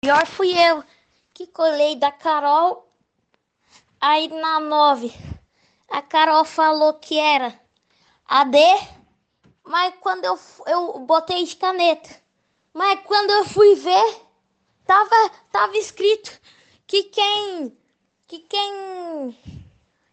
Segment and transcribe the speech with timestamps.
[0.00, 0.84] Pior fui eu
[1.34, 2.88] que colei da Carol.
[4.00, 5.12] Aí na 9,
[5.88, 7.60] a Carol falou que era
[8.24, 8.58] AD,
[9.64, 12.08] mas quando eu, eu botei de caneta.
[12.72, 14.20] Mas quando eu fui ver,
[14.86, 16.40] tava, tava escrito
[16.86, 17.76] que quem.
[18.28, 19.36] que quem.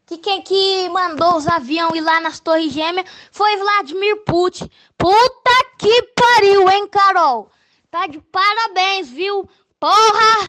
[0.07, 4.67] que quem que mandou os aviões ir lá nas Torres Gêmeas foi Vladimir Putin.
[4.97, 7.51] Puta que pariu, hein, Carol?
[7.91, 9.47] Tá de parabéns, viu?
[9.85, 10.47] Porra!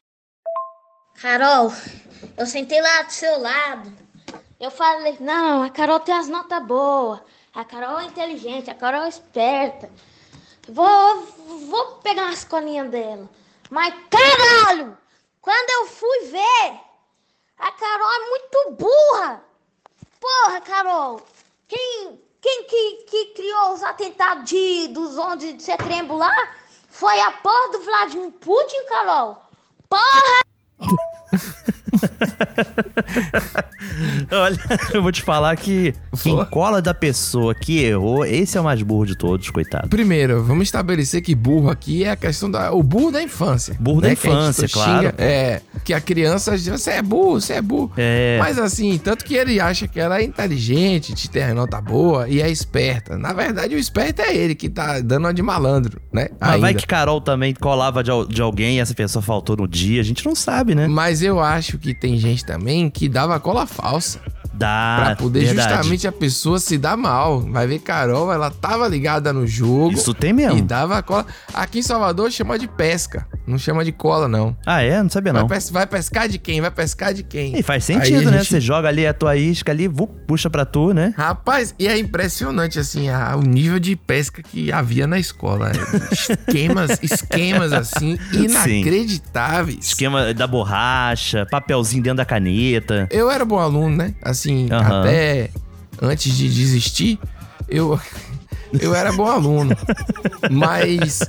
[1.21, 1.71] Carol,
[2.39, 3.93] eu sentei lá do seu lado.
[4.59, 7.21] Eu falei, não, a Carol tem as notas boas.
[7.53, 9.91] A Carol é inteligente, a Carol é esperta.
[10.67, 11.23] Vou,
[11.69, 13.29] vou pegar umas colinhas dela.
[13.69, 14.97] Mas caralho!
[15.43, 16.81] Quando eu fui ver,
[17.59, 19.45] a Carol é muito burra.
[20.19, 21.21] Porra, Carol!
[21.69, 26.57] Quem, quem que, que criou os atentados de, dos 11 de setembro lá
[26.99, 29.39] foi a porra do Vladimir Putin, Carol.
[29.87, 30.41] Porra!
[34.31, 34.59] Olha,
[34.93, 38.83] eu vou te falar que quem cola da pessoa que errou, esse é o mais
[38.83, 39.89] burro de todos, coitado.
[39.89, 42.73] Primeiro, vamos estabelecer que burro aqui é a questão da.
[42.73, 43.77] O burro da infância.
[43.79, 44.09] Burro né?
[44.09, 45.15] da infância, xinga- claro.
[45.19, 47.93] É, que a criança diz, você é burro, você é burro.
[47.97, 48.37] É.
[48.39, 52.29] Mas assim, tanto que ele acha que ela é inteligente, te tem a nota boa
[52.29, 53.17] e é esperta.
[53.17, 56.29] Na verdade, o esperto é ele que tá dando uma de malandro, né?
[56.41, 56.81] Mas vai Ainda.
[56.81, 60.25] que Carol também colava de, de alguém e essa pessoa faltou no dia, a gente
[60.25, 60.87] não sabe, né?
[60.87, 64.21] Mas eu acho que tem gente também que dava cola falsa.
[64.53, 64.97] Dá.
[64.99, 65.69] Pra poder verdade.
[65.69, 67.41] justamente a pessoa se dar mal.
[67.41, 69.93] Vai ver Carol, ela tava ligada no jogo.
[69.93, 70.59] Isso tem mesmo.
[70.59, 71.27] E dava cola.
[71.53, 73.27] Aqui em Salvador chama de pesca.
[73.47, 74.57] Não chama de cola, não.
[74.67, 75.01] Ah, é?
[75.01, 75.49] Não sabia Vai, não.
[75.49, 76.61] pes- vai pescar de quem?
[76.61, 77.57] Vai pescar de quem?
[77.57, 78.43] E faz sentido, né?
[78.43, 81.15] Você joga ali a tua isca ali, vu, puxa pra tu, né?
[81.17, 85.71] Rapaz, e é impressionante, assim, a- o nível de pesca que havia na escola.
[86.11, 89.79] Esquemas, esquemas, assim, inacreditáveis.
[89.87, 93.07] Esquema da borracha, papelzinho dentro da caneta.
[93.11, 94.15] Eu era bom aluno, né?
[94.23, 95.01] Assim, Aham.
[95.03, 95.51] até
[96.03, 97.19] antes de desistir,
[97.69, 97.99] eu,
[98.81, 99.77] eu era bom aluno.
[100.51, 101.21] Mas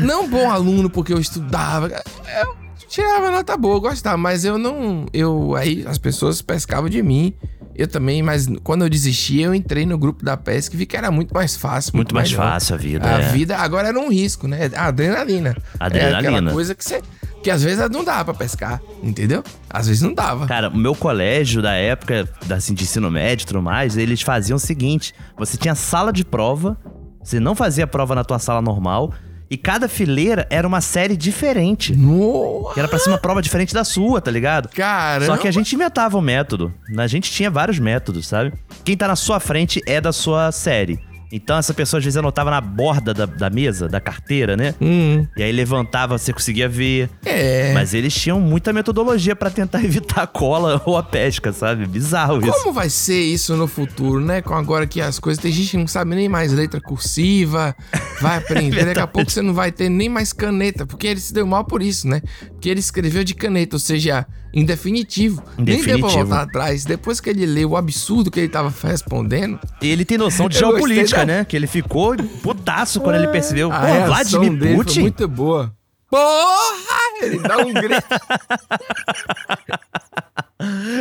[0.00, 1.88] não bom aluno porque eu estudava.
[1.88, 2.56] Eu
[2.88, 5.06] tirava nota boa, eu gostava, mas eu não.
[5.12, 7.34] Eu aí as pessoas pescavam de mim.
[7.76, 10.96] Eu também, mas quando eu desisti, eu entrei no grupo da pesca e vi que
[10.96, 11.96] era muito mais fácil.
[11.96, 12.52] Muito mais melhor.
[12.52, 13.32] fácil a vida, A é.
[13.32, 14.70] vida agora era um risco, né?
[14.76, 15.56] A adrenalina.
[15.80, 16.18] É Adrenalina.
[16.38, 17.02] aquela coisa que você.
[17.42, 19.42] Que às vezes não dava pra pescar, entendeu?
[19.68, 20.46] Às vezes não dava.
[20.46, 24.56] Cara, o meu colégio da época, assim, de ensino médio e tudo mais, eles faziam
[24.56, 26.78] o seguinte: você tinha sala de prova,
[27.22, 29.12] você não fazia prova na tua sala normal,
[29.50, 31.94] e cada fileira era uma série diferente.
[31.94, 32.74] Nossa!
[32.74, 34.68] Que era pra ser uma prova diferente da sua, tá ligado?
[34.70, 35.26] Caramba!
[35.26, 36.72] Só que a gente inventava um método.
[36.96, 38.52] A gente tinha vários métodos, sabe?
[38.84, 40.98] Quem tá na sua frente é da sua série.
[41.32, 44.72] Então essa pessoa às vezes anotava na borda da, da mesa, da carteira, né?
[44.80, 47.10] Hum, E aí levantava, você conseguia ver.
[47.26, 47.72] é.
[47.74, 51.86] Mas eles tinham muita metodologia pra tentar evitar a cola ou a pesca, sabe?
[51.86, 52.52] Bizarro isso.
[52.52, 54.42] Como vai ser isso no futuro, né?
[54.42, 55.42] Com agora que as coisas.
[55.42, 57.74] Tem gente que não sabe nem mais letra cursiva,
[58.20, 58.84] vai aprender.
[58.86, 61.64] Daqui a pouco você não vai ter nem mais caneta, porque ele se deu mal
[61.64, 62.20] por isso, né?
[62.50, 65.42] Porque ele escreveu de caneta, ou seja, em definitivo.
[65.58, 66.84] Em Nem deu pra voltar atrás.
[66.84, 69.58] Depois que ele leu o absurdo que ele tava respondendo.
[69.82, 71.44] Ele tem noção de geopolítica, da- né?
[71.44, 73.70] Que ele ficou putaço quando ele percebeu.
[73.72, 75.00] a Pô, Vladimir dele foi Putin?
[75.00, 75.74] muito boa.
[76.10, 77.22] Porra!
[77.22, 78.04] Ele dá um grito.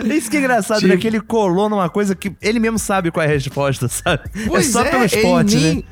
[0.06, 1.00] Isso que é engraçado, Tipo- né?
[1.00, 4.23] Que ele colou numa coisa que ele mesmo sabe qual é a resposta, sabe?
[4.47, 5.84] Pois é só pelo ele esporte, nem- né?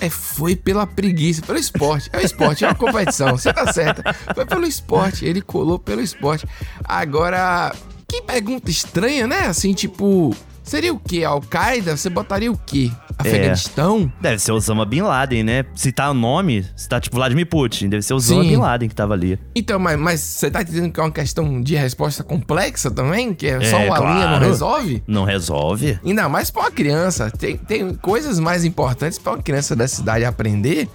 [0.00, 2.08] É, foi pela preguiça, pelo esporte.
[2.12, 4.14] É o esporte, é uma competição, você tá certa.
[4.34, 6.46] Foi pelo esporte, ele colou pelo esporte.
[6.84, 7.74] Agora,
[8.08, 9.46] que pergunta estranha, né?
[9.46, 10.34] Assim, tipo,
[10.70, 11.24] seria o quê?
[11.24, 11.96] Al-Qaeda?
[11.96, 12.90] Você botaria o quê?
[13.18, 14.10] Afeganistão?
[14.20, 15.64] Deve ser Osama Bin Laden, né?
[15.74, 18.48] Se tá o nome, se tá tipo Vladimir Putin, deve ser Osama Sim.
[18.50, 19.38] Bin Laden que tava ali.
[19.54, 23.34] Então, mas, mas você tá entendendo que é uma questão de resposta complexa também?
[23.34, 24.14] Que é, só É, uma claro.
[24.14, 25.02] linha não resolve?
[25.06, 25.98] Não resolve?
[26.04, 27.30] Ainda mais pra uma criança.
[27.30, 30.88] Tem, tem coisas mais importantes pra uma criança dessa idade aprender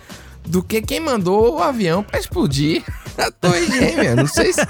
[0.47, 2.83] do que quem mandou o avião pra explodir
[3.17, 4.15] a Torre Gêmea.
[4.15, 4.61] Não sei se.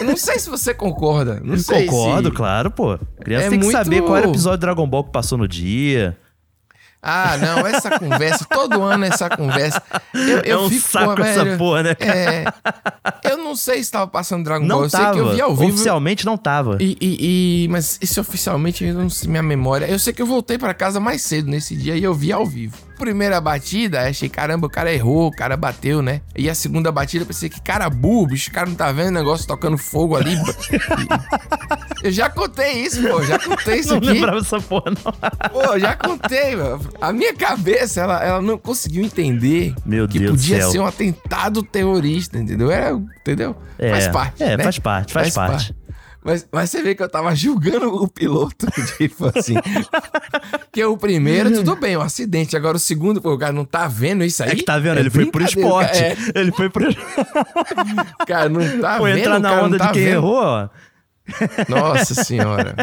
[0.00, 1.40] Eu não sei se você concorda.
[1.42, 2.34] Não sei Concordo, se...
[2.34, 2.98] claro, pô.
[3.20, 5.38] Criança É tem que muito- saber qual era o episódio do Dragon Ball que passou
[5.38, 6.16] no dia.
[7.08, 9.80] Ah, não, essa conversa, todo ano essa conversa.
[10.12, 11.96] Eu, eu é um fico, saco essa velho, porra, né?
[12.00, 12.44] É.
[13.22, 14.76] Eu não sei se tava passando Dragon Ball.
[14.78, 15.12] Não Eu sei tava.
[15.14, 15.72] que eu vi ao vivo.
[15.74, 16.78] Oficialmente não tava.
[16.80, 19.86] E, e- e- mas esse oficialmente, eu não sei minha memória.
[19.86, 22.44] Eu sei que eu voltei pra casa mais cedo nesse dia e eu vi ao
[22.44, 22.76] vivo.
[22.98, 26.22] primeira batida, achei, caramba, o cara errou, o cara bateu, né?
[26.34, 29.08] E a segunda batida, eu pensei, que cara burro, bicho, o cara não tá vendo
[29.08, 30.34] o negócio tocando fogo ali.
[32.02, 34.06] eu já contei isso, pô, já contei isso Não aqui.
[34.06, 35.50] lembrava dessa porra, não.
[35.50, 36.80] Pô, já contei, mano.
[37.00, 41.62] A minha cabeça, ela, ela não conseguiu entender Meu que Deus podia ser um atentado
[41.62, 42.70] terrorista, entendeu?
[42.70, 43.56] Era, entendeu?
[43.78, 44.42] É, faz parte.
[44.42, 44.64] é, né?
[44.64, 45.74] faz parte, faz parte.
[46.26, 48.66] Mas, mas você vê que eu tava julgando o piloto,
[48.98, 49.54] tipo assim.
[50.72, 52.56] que o primeiro, tudo bem, um acidente.
[52.56, 54.50] Agora o segundo, pô, o cara não tá vendo isso aí.
[54.50, 54.96] É que tá vendo?
[54.96, 56.00] É ele foi pro esporte.
[56.00, 56.16] cara.
[56.34, 56.86] Ele foi pro.
[58.20, 59.20] É, cara, não tá Foi vendo.
[59.20, 60.14] entrar o na onda tá de quem vendo.
[60.14, 60.68] errou, ó.
[61.68, 62.74] Nossa senhora.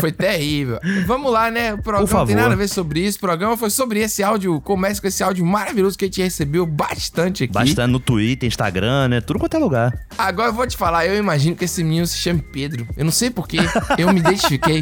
[0.00, 0.78] Foi terrível.
[1.06, 1.74] Vamos lá, né?
[1.74, 3.18] O programa não tem nada a ver sobre isso.
[3.18, 4.60] O programa foi sobre esse áudio.
[4.60, 7.52] Começa com esse áudio maravilhoso que a gente recebeu bastante aqui.
[7.52, 9.20] Bastante no Twitter, Instagram, né?
[9.20, 9.92] Tudo quanto é lugar.
[10.16, 12.86] Agora eu vou te falar, eu imagino que esse menino se chame Pedro.
[12.96, 13.58] Eu não sei porquê.
[13.98, 14.80] Eu me identifiquei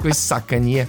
[0.00, 0.88] com esse sacaninha.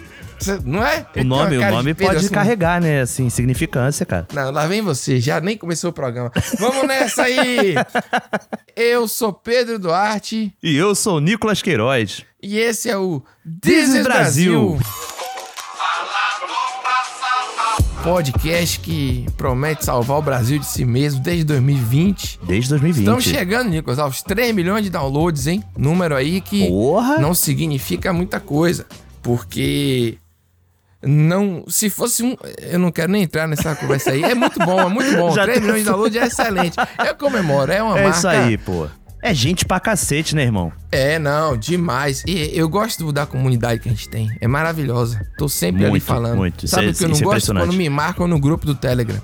[0.63, 1.05] Não é?
[1.17, 3.01] O nome, o nome pode carregar, né?
[3.01, 4.27] Assim, significância, cara.
[4.33, 6.31] Não, lá vem você, já nem começou o programa.
[6.59, 7.75] Vamos nessa aí!
[8.75, 12.23] Eu sou Pedro Duarte E eu sou Nicolas Queiroz.
[12.41, 13.21] e esse é o
[13.61, 14.69] This is This is Brasil.
[14.71, 14.79] Brasil.
[18.03, 22.39] Podcast que promete salvar o Brasil de si mesmo desde 2020.
[22.43, 23.01] Desde 2020.
[23.05, 25.63] Estamos chegando, Nicolas, aos 3 milhões de downloads, hein?
[25.77, 27.17] Número aí que Porra!
[27.19, 28.85] não significa muita coisa.
[29.21, 30.17] Porque
[31.05, 31.63] não.
[31.67, 32.35] Se fosse um.
[32.61, 34.23] Eu não quero nem entrar nessa conversa aí.
[34.23, 35.31] É muito bom, é muito bom.
[35.33, 36.75] Já 3 tá- milhões de downloads é excelente.
[37.05, 38.17] Eu comemoro, é uma É marca.
[38.17, 38.87] isso aí, pô.
[39.25, 40.69] É gente pra cacete, né, irmão?
[40.91, 42.23] É, não, demais.
[42.27, 44.29] E eu gosto da comunidade que a gente tem.
[44.41, 45.25] É maravilhosa.
[45.37, 46.35] Tô sempre ali Muito, falando.
[46.35, 46.67] muito.
[46.67, 47.27] Sabe é- o que eu não é gosto?
[47.31, 47.67] impressionante.
[47.67, 49.21] Quando me marcam no grupo do Telegram.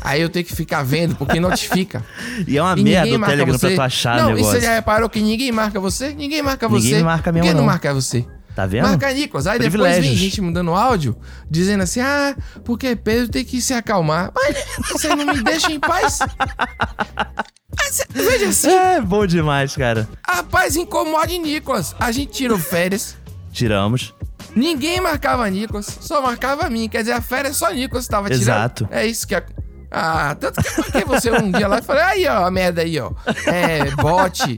[0.00, 2.02] Aí eu tenho que ficar vendo, porque notifica.
[2.48, 3.66] E é uma E merda ninguém o Telegram você.
[3.68, 4.58] pra tu achar não, o e negócio.
[4.60, 6.14] você já reparou que ninguém marca você?
[6.14, 6.96] Ninguém marca Ninguém você.
[6.96, 7.66] me marca mesmo, que não não.
[7.66, 8.24] marca você?
[8.56, 8.88] Tá vendo?
[8.88, 9.46] Marca Nicolas.
[9.46, 11.14] Aí depois vem gente mandando áudio,
[11.50, 14.32] dizendo assim, ah, porque Pedro tem que se acalmar.
[14.34, 14.56] Mas
[14.90, 16.20] você não me deixa em paz?
[18.08, 20.08] Veja assim, É, bom demais, cara.
[20.26, 21.94] a paz incomode Nicolas.
[22.00, 23.14] A gente tirou férias.
[23.52, 24.14] Tiramos.
[24.54, 26.88] Ninguém marcava Nicolas, só marcava mim.
[26.88, 28.42] Quer dizer, a férias só Nicolas tava tirando.
[28.42, 28.88] Exato.
[28.90, 29.34] É isso que...
[29.34, 29.44] A...
[29.90, 32.80] Ah, tanto que eu marquei você um dia lá e falei, aí ó, a merda
[32.82, 33.12] aí ó.
[33.46, 34.56] É bot,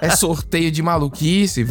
[0.00, 1.66] é sorteio de maluquice.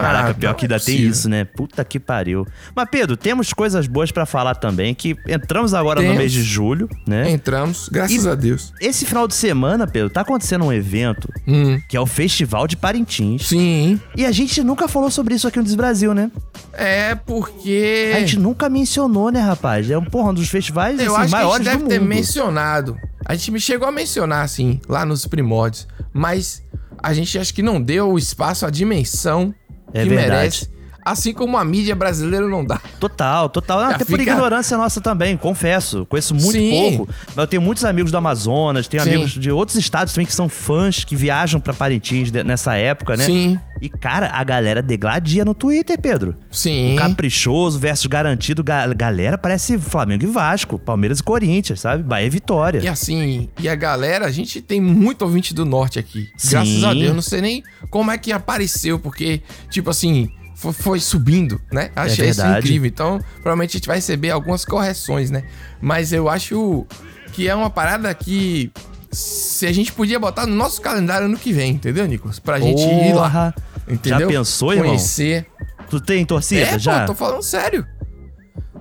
[0.00, 1.10] Caraca, Ah, pior que é ainda tem possível.
[1.10, 1.44] isso, né?
[1.44, 2.46] Puta que pariu.
[2.74, 6.18] Mas, Pedro, temos coisas boas pra falar também, que entramos agora no Temos.
[6.18, 7.30] mês de julho, né?
[7.30, 8.72] Entramos, graças E- a Deus.
[8.80, 12.76] Esse final de semana, Pedro, tá acontecendo um evento Hum, que é o Festival de
[12.76, 13.46] Parintins.
[13.48, 16.30] sim, E a gente nunca falou sobre isso aqui no Desbrasil, né?
[16.72, 18.12] é porque...
[18.14, 19.90] A gente nunca mencionou, né, rapaz?
[19.90, 21.98] É um, porra, um dos festivais Eu assim, acho que a maiores gente deve ter
[21.98, 22.08] mundo.
[22.08, 22.96] mencionado.
[23.24, 25.86] A gente me chegou a mencionar, assim, lá nos primórdios.
[26.12, 26.62] Mas
[27.02, 29.54] a gente acho que não deu o espaço, a dimensão
[29.92, 30.30] É que verdade.
[30.30, 30.77] merece.
[31.10, 32.80] Assim como a mídia brasileira não dá.
[33.00, 33.80] Total, total.
[33.80, 36.04] Já Até por fica- ignorância nossa também, confesso.
[36.06, 36.96] Conheço muito Sim.
[36.96, 37.12] pouco.
[37.28, 39.10] Mas eu tenho muitos amigos do Amazonas, tenho Sim.
[39.10, 43.24] amigos de outros estados também que são fãs, que viajam pra Parintins nessa época, né?
[43.24, 46.34] Sim, E, cara, a galera degladia no Twitter, Pedro.
[46.50, 46.96] sim.
[46.98, 48.62] Caprichoso versus garantido.
[48.64, 52.02] Ga- galera parece Flamengo e Vasco, Palmeiras e Corinthians, sabe?
[52.02, 52.80] Bahia e Vitória.
[52.80, 56.28] E assim, e a galera, a gente tem muito ouvinte do norte aqui.
[56.36, 56.50] Sim.
[56.50, 57.14] Graças a Deus.
[57.14, 60.28] Não sei nem como é que apareceu, porque, tipo assim,
[60.72, 61.90] foi, subindo, né?
[61.94, 62.66] Achei isso É verdade.
[62.66, 62.88] incrível.
[62.88, 65.44] Então, provavelmente a gente vai receber algumas correções, né?
[65.80, 66.86] Mas eu acho
[67.32, 68.70] que é uma parada que.
[69.10, 72.38] Se a gente podia botar no nosso calendário ano que vem, entendeu, Nicolas?
[72.38, 73.54] Pra gente ir lá.
[73.88, 74.20] Entendeu?
[74.20, 74.88] Já pensou, irmão?
[74.88, 75.46] Conhecer.
[75.88, 77.00] Tu tem torcida É, já?
[77.00, 77.86] pô, tô falando sério.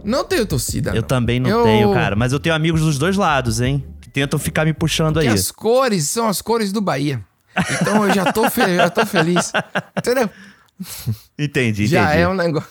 [0.03, 0.89] Não tenho torcida.
[0.91, 1.01] Eu não.
[1.03, 2.15] também não Eu- tenho, cara.
[2.15, 3.85] Mas eu tenho amigos dos dois lados, hein?
[4.01, 5.27] Que tentam ficar me puxando aí.
[5.27, 7.21] As cores são as cores do Bahia.
[7.81, 9.51] Então eu já tô, fe- já tô feliz.
[9.97, 10.29] Entendeu?
[11.37, 12.21] Entendi, Já entendi.
[12.21, 12.69] é um negócio.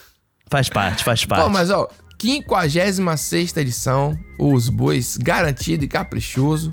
[0.48, 1.42] Faz parte, faz parte.
[1.44, 1.88] Pô, mas ó,
[2.20, 6.72] 56 edição, os bois garantido e caprichoso.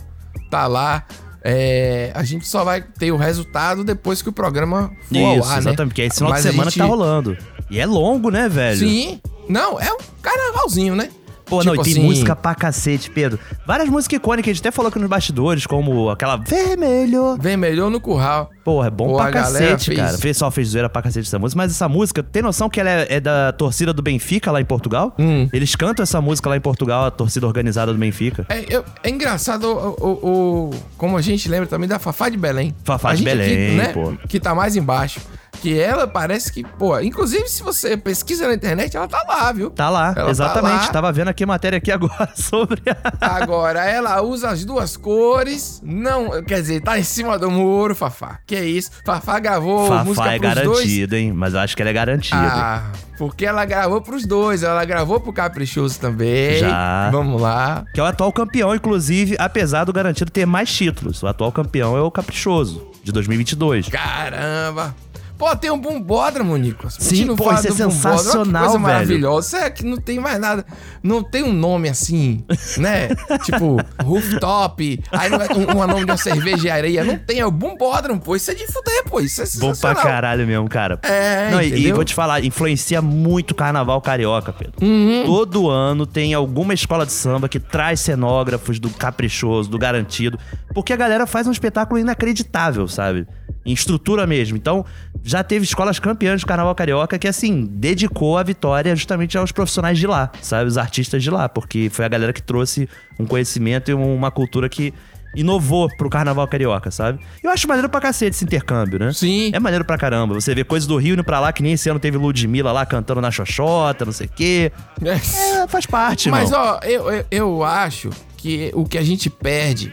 [0.49, 1.05] Tá lá.
[1.45, 5.47] É, a gente só vai ter o resultado depois que o programa for ao Isso,
[5.49, 5.57] ar, né?
[5.59, 5.89] exatamente.
[5.89, 7.37] Porque é esse final Mas de semana gente- que tá rolando.
[7.69, 8.79] E é longo, né, velho?
[8.79, 9.19] Sim.
[9.49, 11.09] Não, é um carnavalzinho, né?
[11.53, 13.39] Pô, Tipo não, e tem assim- música pra cacete, Pedro.
[13.65, 17.37] Várias músicas icônicas, a gente até falou aqui nos bastidores, como aquela Vermelho.
[17.39, 18.49] Vermelhou no curral.
[18.63, 20.15] Porra, é bom Pô, pra cacete, fez- cara.
[20.15, 21.57] O pessoal fez zoeira pra cacete essa música.
[21.57, 24.65] Mas essa música, tem noção que ela é, é da torcida do Benfica lá em
[24.65, 25.13] Portugal?
[25.19, 25.47] Hum.
[25.53, 28.45] Eles cantam essa música lá em Portugal, a torcida organizada do Benfica.
[28.49, 30.29] É, é engraçado o, o-
[30.69, 32.73] o- como a gente lembra também da Fafá de Belém.
[32.83, 34.13] Fafá A de gente aqui, Belém, né, pô.
[34.27, 35.19] Que tá mais embaixo.
[35.53, 39.69] Porque ela parece que, pô, inclusive se você pesquisa na internet, ela tá lá, viu?
[39.69, 40.87] Tá lá, Ela tá exatamente.
[40.87, 40.91] lá.
[40.91, 42.81] Tava vendo aqui a matéria aqui agora sobre.
[43.21, 48.39] Agora, ela usa as duas cores, não, quer dizer, tá em cima do muro, Fafá.
[48.45, 48.91] Que isso?
[49.05, 51.13] Fafá gravou música Fafá é pros dois.
[51.13, 51.31] hein?
[51.31, 52.35] Mas eu acho que ela é garantida.
[52.37, 52.83] Ah,
[53.17, 56.59] porque ela gravou pros dois, ela gravou pro Caprichoso também.
[56.59, 57.09] Já.
[57.09, 57.85] Vamos lá.
[57.93, 61.23] Que é o atual campeão, inclusive, apesar do garantido ter mais títulos.
[61.23, 63.87] O atual campeão é o Caprichoso, de 2022.
[63.87, 64.93] Caramba.
[65.37, 66.95] Pô, tem um bombódromo, Nicolas.
[66.99, 68.79] Sim, pô, isso é sensacional, coisa velho.
[68.79, 69.57] maravilhosa.
[69.57, 70.65] É que não tem mais nada.
[71.01, 72.43] Não tem um nome assim,
[72.77, 73.09] né?
[73.43, 74.99] tipo, rooftop.
[75.11, 77.03] Aí não é um, um nome de uma cervejaria.
[77.03, 78.35] Não tem, é o bombódromo, pô.
[78.35, 79.19] Isso é de fuder, pô.
[79.19, 80.99] Isso é Bom pra caralho mesmo, cara.
[81.03, 84.73] É, Não, e- e, vou te falar, influencia muito o carnaval carioca, Pedro.
[84.81, 85.23] Uhum.
[85.25, 90.37] Todo ano tem alguma escola de samba que traz cenógrafos do caprichoso, do garantido,
[90.73, 93.27] porque a galera faz um espetáculo inacreditável, sabe?
[93.65, 94.57] Em estrutura mesmo.
[94.57, 94.85] Então,
[95.23, 99.97] já teve escolas campeãs do carnaval carioca que, assim, dedicou a vitória justamente aos profissionais
[99.97, 100.67] de lá, sabe?
[100.67, 104.67] Os artistas de lá, porque foi a galera que trouxe um conhecimento e uma cultura
[104.67, 104.93] que
[105.35, 107.19] inovou pro carnaval carioca, sabe?
[107.41, 109.11] Eu acho maneiro pra cacete esse intercâmbio, né?
[109.13, 109.49] Sim.
[109.53, 110.33] É maneiro pra caramba.
[110.35, 112.85] Você vê coisas do Rio indo pra lá, que nem esse ano teve Ludmilla lá
[112.85, 114.71] cantando na Xoxota, não sei o quê.
[115.01, 116.65] É, faz parte, Mas, irmão.
[116.65, 119.91] ó, eu, eu, eu acho que o que a gente perde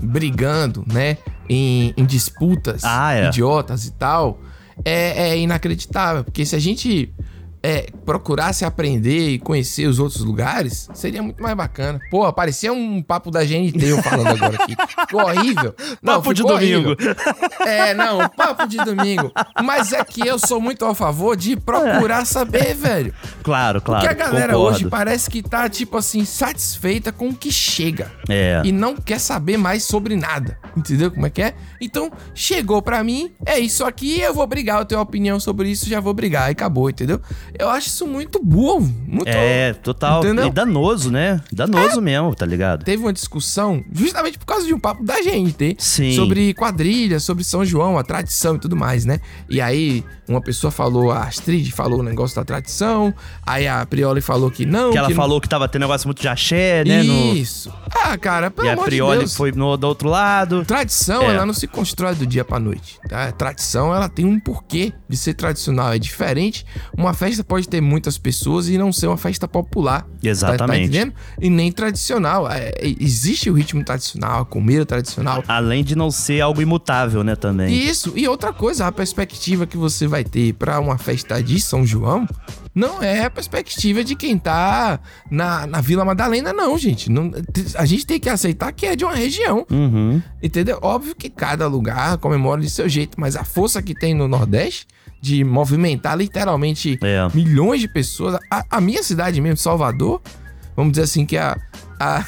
[0.00, 1.16] brigando, né,
[1.48, 3.26] em, em disputas Ah, é.
[3.28, 4.40] idiotas e tal,
[4.84, 6.24] é, é inacreditável.
[6.24, 7.12] Porque se a gente
[7.62, 12.00] é, procurasse aprender e conhecer os outros lugares, seria muito mais bacana.
[12.10, 14.76] Pô, parecia um papo da GNT eu falando agora aqui.
[15.00, 15.74] Ficou horrível.
[16.04, 16.90] Papo de domingo.
[16.90, 17.16] horrível.
[17.66, 19.32] É, não, papo de domingo.
[19.62, 23.12] Mas é que eu sou muito a favor de procurar saber, velho.
[23.42, 24.06] Claro, claro.
[24.06, 24.76] Porque a galera concordo.
[24.76, 28.12] hoje parece que tá, tipo assim, satisfeita com o que chega.
[28.28, 28.62] É.
[28.64, 30.58] E não quer saber mais sobre nada.
[30.76, 31.54] Entendeu como é que é?
[31.80, 34.80] Então, chegou pra mim, é isso aqui, eu vou brigar.
[34.80, 36.48] Eu tenho opinião sobre isso, já vou brigar.
[36.48, 37.20] E acabou, entendeu?
[37.58, 38.80] Eu acho isso muito burro.
[39.06, 39.28] Muito.
[39.28, 40.20] É, total.
[40.24, 40.44] Entendeu?
[40.44, 40.48] É.
[40.48, 41.40] E danoso, né?
[41.52, 42.84] Danoso mesmo, tá ligado?
[42.84, 46.14] Teve uma discussão, justamente por causa de um papo da GNT, Sim.
[46.14, 49.20] sobre quadrilha, sobre São João, a tradição e tudo mais, né?
[49.48, 53.12] E aí, uma pessoa falou, a Astrid falou o negócio da tradição,
[53.46, 54.90] aí a Prioli falou que não.
[54.90, 57.02] Que ela não- falou que tava tendo negócio muito de axé, né?
[57.02, 57.72] no- Isso.
[58.04, 59.36] Ah, cara, pelo E a amor de Prioli Deus.
[59.36, 60.64] foi no, do outro lado.
[60.64, 61.34] Tradição, É.
[61.34, 63.30] ela não se constrói do dia pra noite, tá?
[63.32, 65.92] Tradição, ela tem um porquê de ser tradicional.
[65.92, 66.64] É diferente.
[66.96, 70.02] Uma festa pode ter muitas pessoas e não ser uma festa popular.
[70.02, 70.84] Tá, tá Exatamente.
[70.84, 71.12] entendendo?
[71.40, 72.50] E nem tradicional.
[72.50, 75.42] É, é, existe o ritmo tradicional, a comida tradicional.
[75.48, 77.74] Além de não ser algo imutável, né, também.
[77.74, 78.12] Isso.
[78.16, 82.26] E outra coisa, a perspectiva que você vai ter pra uma festa de São João
[82.74, 87.10] não é a perspectiva de quem tá na, na Vila Madalena, não, gente.
[87.10, 87.32] Não,
[87.74, 89.66] a gente tem que aceitar que é de uma região.
[89.68, 90.22] Uhum.
[90.40, 90.78] Entendeu?
[90.80, 94.86] Óbvio que cada lugar comemora de seu jeito, mas a força que tem no Nordeste
[95.20, 97.28] de movimentar literalmente É.
[97.34, 98.38] milhões de pessoas.
[98.50, 100.20] A, a minha cidade mesmo, Salvador,
[100.76, 101.56] vamos dizer assim, que é a,
[102.00, 102.24] a,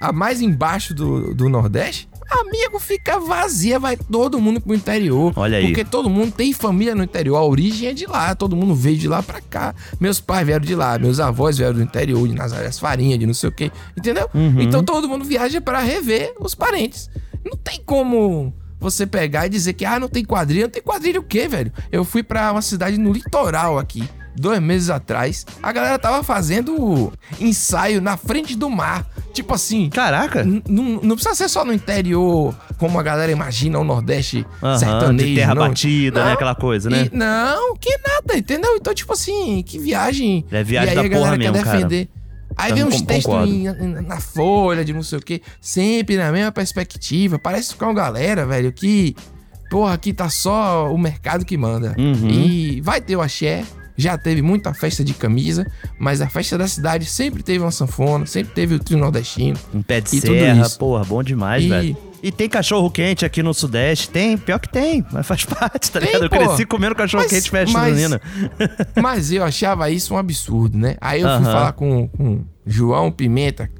[0.00, 2.08] a mais embaixo do, do Nordeste.
[2.28, 5.32] Amigo, fica vazia, vai todo mundo pro interior.
[5.36, 5.66] Olha aí.
[5.66, 8.98] Porque todo mundo tem família no interior, a origem é de lá, todo mundo veio
[8.98, 9.72] de lá pra cá.
[10.00, 13.26] Meus pais vieram de lá, meus avós vieram do interior, de Nazaré das Farinhas, de
[13.26, 14.28] não sei o quê, entendeu?
[14.34, 14.60] Uhum.
[14.60, 17.08] Então todo mundo viaja pra rever os parentes.
[17.44, 20.64] Não tem como você pegar e dizer que, ah, não tem quadrilha.
[20.64, 21.72] Não tem quadrilha o quê, velho?
[21.90, 25.44] Eu fui pra uma cidade no litoral aqui, dois meses atrás.
[25.62, 29.06] A galera tava fazendo ensaio na frente do mar.
[29.32, 30.44] Tipo assim, Caraca.
[30.44, 35.28] Não, precisa ser só no interior, como a galera imagina o Nordeste Aham, sertanejo.
[35.28, 35.68] de terra não.
[35.68, 36.26] batida, né?
[36.26, 36.32] Não.
[36.34, 37.10] Aquela coisa, né?
[37.12, 38.76] E- não, que nada, entendeu?
[38.76, 40.44] Então, tipo assim, que viagem.
[40.50, 42.08] É viagem e aí da a galera porra quer mesmo, cara.
[42.56, 43.34] Aí vem uns textos
[44.06, 47.38] na folha de não sei o quê, sempre na mesma perspectiva.
[47.38, 49.14] Parece ficar uma galera, velho, que,
[49.70, 51.94] porra, aqui tá só o mercado que manda.
[51.98, 52.28] Uhum.
[52.30, 53.62] E vai ter o axé,
[53.96, 55.66] já teve muita festa de camisa,
[55.98, 59.58] mas a festa da cidade sempre teve uma sanfona, sempre teve o trio nordestino.
[59.74, 61.96] Um pé de serra, porra, bom demais, E- velho.
[62.22, 64.08] E tem cachorro quente aqui no Sudeste?
[64.10, 66.24] Tem, pior que tem, mas faz parte, tá Tem, ligado?
[66.24, 66.36] Eu pô.
[66.36, 68.20] cresci comendo cachorro Mas- quente festa mas- junina.
[69.00, 70.96] Mas eu achava isso um absurdo, né?
[71.00, 73.70] Aí eu fui falar com, com João Pimenta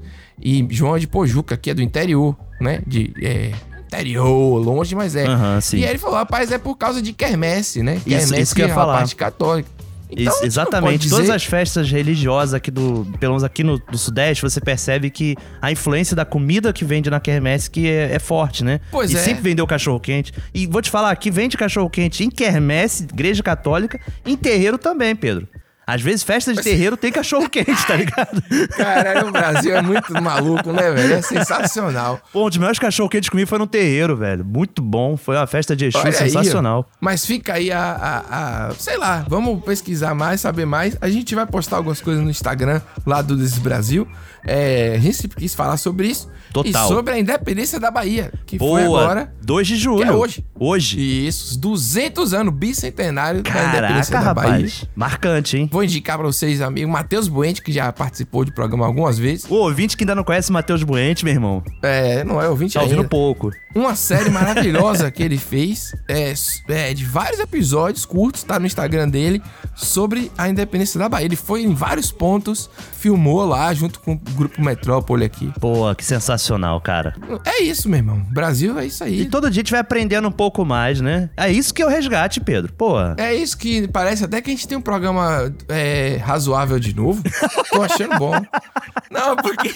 [0.41, 2.81] e João de Pojuca, que é do interior, né?
[2.87, 3.53] De é,
[3.87, 5.25] interior, longe, mas é.
[5.73, 7.95] E aí ele falou, rapaz, é por causa de quermesse, né?
[7.97, 8.95] Isso- Quermesse isso que eu ia é falar.
[8.95, 9.69] a parte católica.
[10.11, 10.99] Então, exatamente.
[10.99, 14.61] pode Todas dizer- as festas religiosas aqui do, pelo menos aqui no do Sudeste, você
[14.61, 18.81] percebe que a influência da comida que vende na quermesse que é, é forte, né?
[18.91, 19.19] Pois e é.
[19.19, 20.33] sempre vendeu cachorro quente.
[20.55, 25.15] E vou te falar, aqui vende cachorro quente em quermesse, igreja católica, em terreiro também,
[25.17, 25.49] Pedro.
[25.87, 28.43] Às vezes, festa de terreiro tem cachorro quente, tá ligado?
[28.77, 31.15] Caralho, o Brasil é muito maluco, né, velho?
[31.15, 32.21] É sensacional.
[32.33, 34.45] Pô, um dos melhores cachorro quentes que comi foi no terreiro, velho.
[34.45, 35.17] Muito bom.
[35.17, 36.87] Foi uma festa de Exu Olha aí, sensacional.
[36.91, 36.97] ó.
[37.01, 40.97] Mas fica aí a, a- a- Sei lá, vamos pesquisar mais, saber mais.
[41.01, 44.09] A gente vai postar algumas coisas no Instagram lá do Desis Brasil.
[44.47, 46.29] É, a gente quis falar sobre isso.
[46.53, 46.71] Total.
[46.87, 49.03] E sobre a independência da Bahia, que foi Boa.
[49.03, 49.35] agora.
[49.43, 50.03] 2 de julho.
[50.05, 50.45] Que é hoje.
[50.59, 51.27] Hoje.
[51.27, 54.51] Isso, os 200 anos, bicentenário da independência Caraca, da Bahia.
[54.53, 54.85] rapaz.
[54.95, 55.69] Marcante, hein?
[55.71, 59.45] Vou indicar pra vocês, amigo, Matheus Buente, que já participou do programa algumas vezes.
[59.51, 62.81] O ouvinte que ainda não conhece Matheus Buente, meu irmão, É, não é ouvinte tá
[62.83, 63.09] ouvindo ainda.
[63.09, 63.51] pouco.
[63.75, 66.33] Uma série maravilhosa que ele fez, é,
[66.69, 69.43] é, de vários episódios curtos, tá no Instagram dele,
[69.75, 71.27] sobre a independência da Bahia.
[71.27, 75.53] Ele foi em vários pontos, filmou lá junto com Grupo Metrópole aqui.
[75.61, 77.15] Pô, que sensacional, cara.
[77.45, 78.21] É isso, meu irmão.
[78.31, 79.23] Brasil é isso aí.
[79.23, 81.31] E todo dia a gente vai aprendendo um pouco mais, né?
[81.37, 82.73] É isso que é o resgate, Pedro.
[82.73, 86.95] Pô, É isso que parece até que a gente tem um programa é, razoável de
[86.95, 87.23] novo.
[87.71, 88.33] Tô achando bom.
[89.11, 89.75] Não, porque.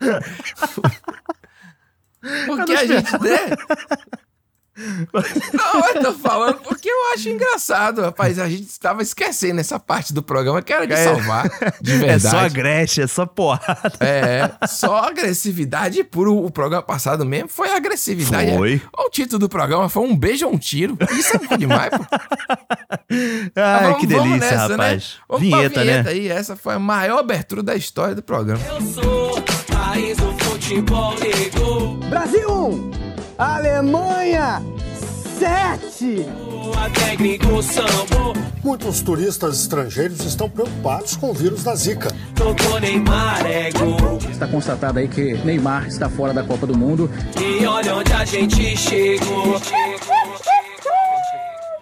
[2.46, 3.56] Porque a gente, né?
[5.52, 8.38] Não, eu tô falando porque eu acho engraçado, rapaz.
[8.38, 11.48] A gente estava esquecendo essa parte do programa que era de salvar,
[11.80, 12.22] de é verdade.
[12.30, 13.92] só agreste, é só porrada.
[14.00, 16.36] É, só agressividade puro.
[16.36, 18.56] O programa passado mesmo foi agressividade.
[18.56, 18.80] Foi.
[18.96, 20.96] O título do programa foi Um Beijo ou um Tiro.
[21.12, 22.04] Isso é bom demais, pô.
[23.56, 25.02] Ai, Vamos- que vamos delícia, nessa, rapaz.
[25.02, 25.22] Né?
[25.28, 26.10] Vamos Vinheta, pra vinheta né?
[26.10, 26.28] aí.
[26.28, 28.60] Essa foi a maior abertura da história do programa.
[28.66, 31.94] Eu sou país do futebol negro.
[32.08, 32.90] Brasil 1,
[33.42, 34.62] Alemanha
[35.40, 36.24] 7.
[36.80, 38.34] Até gringo sambo.
[38.62, 42.14] Muitos turistas estrangeiros estão preocupados com o vírus da Zika.
[42.36, 44.18] Tocou Neymar é gol.
[44.30, 47.10] Está constatado aí que Neymar está fora da Copa do Mundo.
[47.36, 49.56] E olha onde a gente chegou.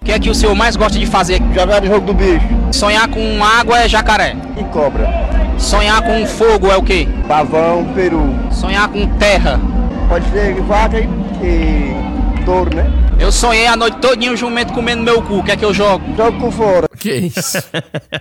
[0.00, 1.42] O que é que o senhor mais gosta de fazer?
[1.54, 4.34] Jogar jogo do bicho Sonhar com água é jacaré.
[4.58, 5.06] e cobra.
[5.58, 7.06] Sonhar com fogo é o quê?
[7.28, 8.34] Pavão, peru.
[8.50, 9.60] Sonhar com terra.
[10.10, 11.04] Pode ser vaca e,
[11.40, 12.84] e touro, né?
[13.20, 15.38] Eu sonhei a noite todinha o jumento comendo meu cu.
[15.38, 16.04] O que é que eu jogo?
[16.16, 16.88] Jogo com fora.
[16.98, 17.58] Que isso?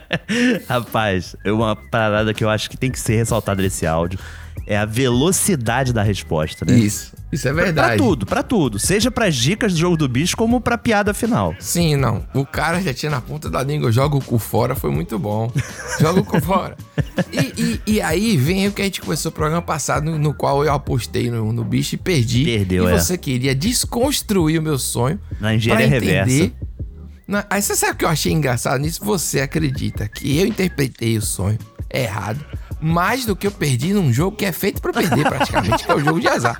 [0.69, 4.19] Rapaz, é uma parada que eu acho que tem que ser ressaltada nesse áudio
[4.69, 6.77] é a velocidade da resposta, né?
[6.77, 7.17] Isso.
[7.31, 7.97] Isso é Pra verdade.
[7.97, 8.79] tudo, pra tudo.
[8.79, 11.53] Seja pras dicas do jogo do bicho, como pra piada final.
[11.59, 12.25] Sim, não.
[12.33, 15.51] O cara já tinha na ponta da língua, joga o cu fora, foi muito bom.
[15.99, 16.77] Joga o cu fora.
[17.31, 20.33] E, e- e aí vem o que a gente começou o programa passado, no, no
[20.33, 22.45] qual eu apostei no, no bicho e perdi.
[22.45, 22.97] Perdeu, e é.
[22.97, 25.19] você queria desconstruir o meu sonho.
[25.39, 26.51] Na engenharia pra entender- reversa.
[27.27, 29.03] Na- aí você sabe o que eu achei engraçado nisso?
[29.03, 31.59] Você acredita que eu interpretei o sonho
[31.93, 32.43] errado
[32.81, 35.95] mais do que eu perdi num jogo que é feito pra perder praticamente, que é
[35.95, 36.59] o jogo de azar.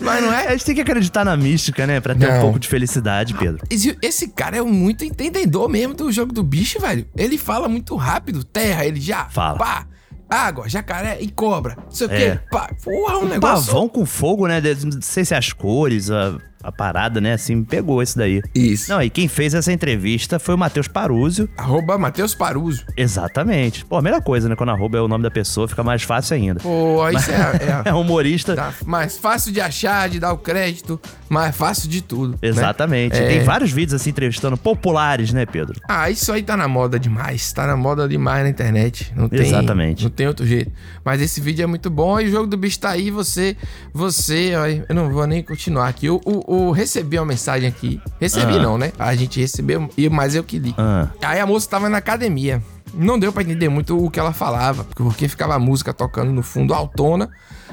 [0.00, 0.48] Mas não é?
[0.48, 2.00] A gente tem que acreditar na mística, né?
[2.00, 2.40] Pra ter um Não.
[2.40, 3.64] pouco de felicidade, Pedro.
[3.70, 7.06] Esse, esse cara é muito entendedor mesmo do jogo do bicho, velho.
[7.16, 8.42] Ele fala muito rápido.
[8.44, 9.26] Terra, ele já.
[9.26, 9.58] Fala.
[9.58, 9.86] Pá.
[10.28, 11.76] Água, jacaré e cobra.
[11.84, 12.16] Não sei o É.
[12.36, 12.40] quê.
[12.50, 12.70] Pá.
[12.82, 13.66] Porra, um Um negócio.
[13.72, 14.60] pavão com fogo, né?
[14.82, 17.32] Não sei se as cores, a, a parada, né?
[17.34, 18.42] Assim, me pegou esse daí.
[18.54, 18.90] Isso.
[18.90, 21.48] Não, e quem fez essa entrevista foi o Matheus Parúzio.
[21.56, 22.84] Arroba Matheus Paruso.
[22.96, 23.84] Exatamente.
[23.84, 24.56] Pô, a melhor coisa, né?
[24.56, 26.60] Quando arroba é o nome da pessoa, fica mais fácil ainda.
[26.60, 28.54] Pô, isso é, é, É humorista.
[28.54, 32.32] tá mais fácil de achar, de dar o crédito, mais fácil de tudo.
[32.32, 32.38] né?
[32.42, 33.16] Exatamente.
[33.16, 33.26] É.
[33.26, 35.80] Tem vários vídeos assim entrevistando populares, né, Pedro?
[35.88, 37.52] Ah, isso aí tá na moda demais.
[37.52, 39.12] Tá na moda demais na internet.
[39.16, 40.04] Não tem, Exatamente.
[40.04, 40.70] Não tem outro jeito.
[41.04, 43.10] Mas esse vídeo é muito bom e o jogo do bicho tá aí.
[43.10, 43.56] Você,
[43.92, 46.06] você, olha, eu não vou nem continuar aqui.
[46.06, 48.00] Eu, eu- eu recebi uma mensagem aqui.
[48.20, 48.62] Recebi Ah.
[48.62, 48.92] não, né?
[48.98, 50.74] A gente recebeu, e- mas eu que li.
[50.78, 51.08] Ah.
[51.22, 52.62] Aí a moça tava na academia.
[52.94, 56.42] Não deu pra entender muito o que ela falava, porque- ficava a música tocando no
[56.42, 57.30] fundo autona.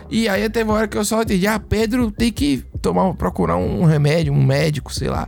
[0.10, 3.58] E aí teve uma hora que eu só entendi, ah, Pedro tem que tomar, procurar
[3.58, 5.28] um remédio, um médico, sei lá.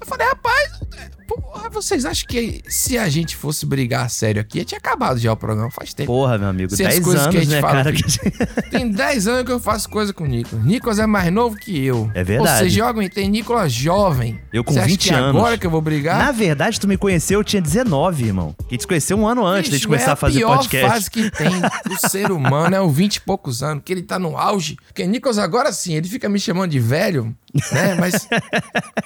[0.00, 0.80] Eu falei, rapaz,
[1.28, 5.32] porra, vocês acham que se a gente fosse brigar a sério aqui, tinha acabado já
[5.32, 6.06] o programa faz tempo.
[6.12, 7.92] Porra, meu amigo, Se as 10 coisas que a anos, gente né, fala cara?
[7.92, 10.64] que- Tem 10 anos que eu faço coisa com o Nicolas.
[10.64, 12.10] Nicolas é mais novo que eu.
[12.14, 12.50] É verdade.
[12.50, 14.40] Ou seja, eu aguentei Nicolas jovem.
[14.52, 15.36] Eu com Você acha 20 que anos.
[15.36, 16.18] agora que eu vou brigar?
[16.18, 18.54] Na verdade, tu me conheceu, eu tinha 19, irmão.
[18.66, 20.38] A gente se conheceu um ano antes de a gente Bicho, começar é a fazer
[20.38, 20.88] pior podcast.
[20.88, 21.50] fase que tem
[21.86, 24.76] do ser humano é o 20 e poucos anos, que ele tá no auge.
[24.86, 27.34] Porque Nicolas agora sim, ele fica me chamando de velho,
[27.72, 27.94] né?
[27.98, 28.28] Mas,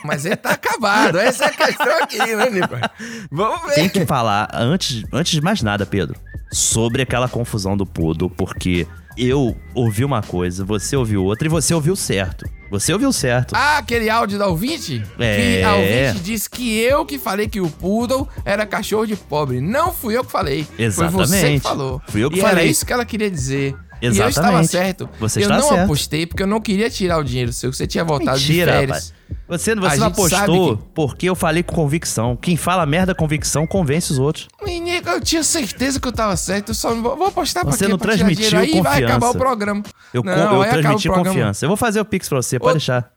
[0.05, 1.19] mas ele tá acabado.
[1.19, 2.91] Essa é a questão aqui, né, Nicolas?
[3.31, 3.75] Vamos ver.
[3.75, 6.19] Tem que falar, antes, antes de mais nada, Pedro,
[6.51, 11.75] sobre aquela confusão do Poodle, porque eu ouvi uma coisa, você ouviu outra e você
[11.75, 12.45] ouviu certo.
[12.71, 13.55] Você ouviu certo.
[13.55, 15.03] Ah, aquele áudio da ouvinte?
[15.19, 15.37] É.
[15.37, 19.61] Que a ouvinte disse que eu que falei que o poodle era cachorro de pobre.
[19.61, 20.65] Não fui eu que falei.
[20.65, 21.63] Foi você que Exatamente.
[21.63, 22.01] falou.
[22.09, 22.63] Fui eu que e falei.
[22.63, 23.77] era isso que ela queria dizer.
[24.01, 24.31] E eu Exatamente.
[24.39, 25.09] estava certo.
[25.21, 25.81] Você eu não certo.
[25.85, 28.79] apostei porque eu não queria tirar o dinheiro seu, que você tinha voltado Mentira, de
[28.79, 28.89] férias.
[28.89, 29.15] rapaz.
[29.49, 32.37] Você, você não apostou que- porque eu falei com convicção.
[32.37, 34.49] Quem fala merda convicção convence os outros.
[34.63, 37.73] Menino, eu tinha certeza que eu tava certo, eu só não vou, vou apostar pra
[37.73, 39.15] Você não Pra tirar transmitiu dinheiro, Aí vai confiança.
[39.17, 39.83] acabar o programa.
[40.13, 41.65] Eu, não, eu o transmiti confiança.
[41.65, 43.11] Eu vou fazer o Pix pra você, pode deixar.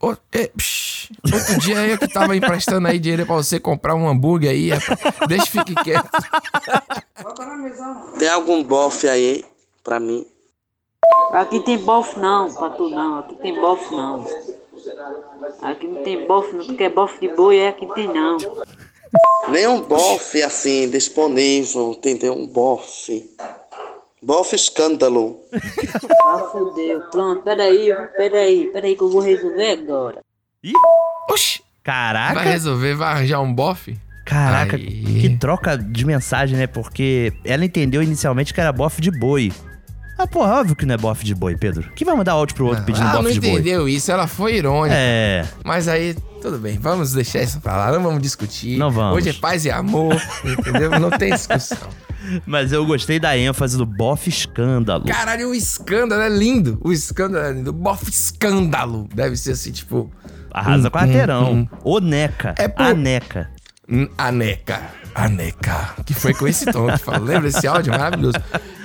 [0.00, 0.50] Ô, é,
[1.32, 4.70] outro dia eu que tava emprestando aí dinheiro pra você comprar um hambúrguer aí.
[4.70, 4.78] é,
[5.26, 6.08] Deixa fique quieto.
[8.18, 9.44] Tem algum bofe aí
[9.82, 10.24] pra mim?
[11.32, 13.18] Aqui tem bofe não, pra tu não.
[13.18, 14.24] Aqui tem bofe não.
[15.62, 18.36] Aqui não tem bofe não, porque bofe de boi é aqui tem não.
[19.48, 22.34] Nenhum bofe assim disponível, entendeu?
[22.34, 23.28] Um bofe.
[24.22, 25.38] Bofe escândalo.
[26.22, 27.00] Ah, fudeu.
[27.10, 30.20] Pronto, peraí, peraí, peraí que eu vou resolver agora.
[31.30, 32.34] Oxi, Caraca.
[32.34, 33.96] vai resolver, vai arranjar um bofe?
[34.26, 35.20] Caraca, Aí.
[35.20, 36.66] que troca de mensagem, né?
[36.66, 39.50] Porque ela entendeu inicialmente que era bofe de boi.
[40.18, 41.90] Ah, porra, óbvio que não é bofe de boi, Pedro.
[41.94, 43.50] Quem vai mandar áudio pro outro pedindo Ah, não bofe de boi?
[43.50, 44.96] entendeu isso, ela foi irônica.
[44.98, 45.46] É.
[45.64, 48.76] Mas aí, tudo bem, vamos deixar isso pra lá, não vamos discutir.
[48.78, 49.16] Não vamos.
[49.16, 50.90] Hoje é paz e amor, entendeu?
[50.98, 51.78] Não tem discussão.
[52.44, 55.04] Mas eu gostei da ênfase do bofe escândalo.
[55.06, 56.78] Caralho, o escândalo é lindo.
[56.82, 57.70] O escândalo é lindo.
[57.70, 59.08] O bofe escândalo.
[59.14, 60.10] Deve ser assim, tipo.
[60.52, 61.52] Arrasa hum, quarteirão.
[61.52, 61.78] hum, hum.
[61.84, 62.54] O Neca.
[62.58, 63.50] É por- A Neca.
[63.88, 64.80] Hum, A NECA.
[65.14, 65.94] A NECA.
[66.04, 67.24] Que foi com esse tom que falou.
[67.26, 68.36] Lembra esse áudio maravilhoso?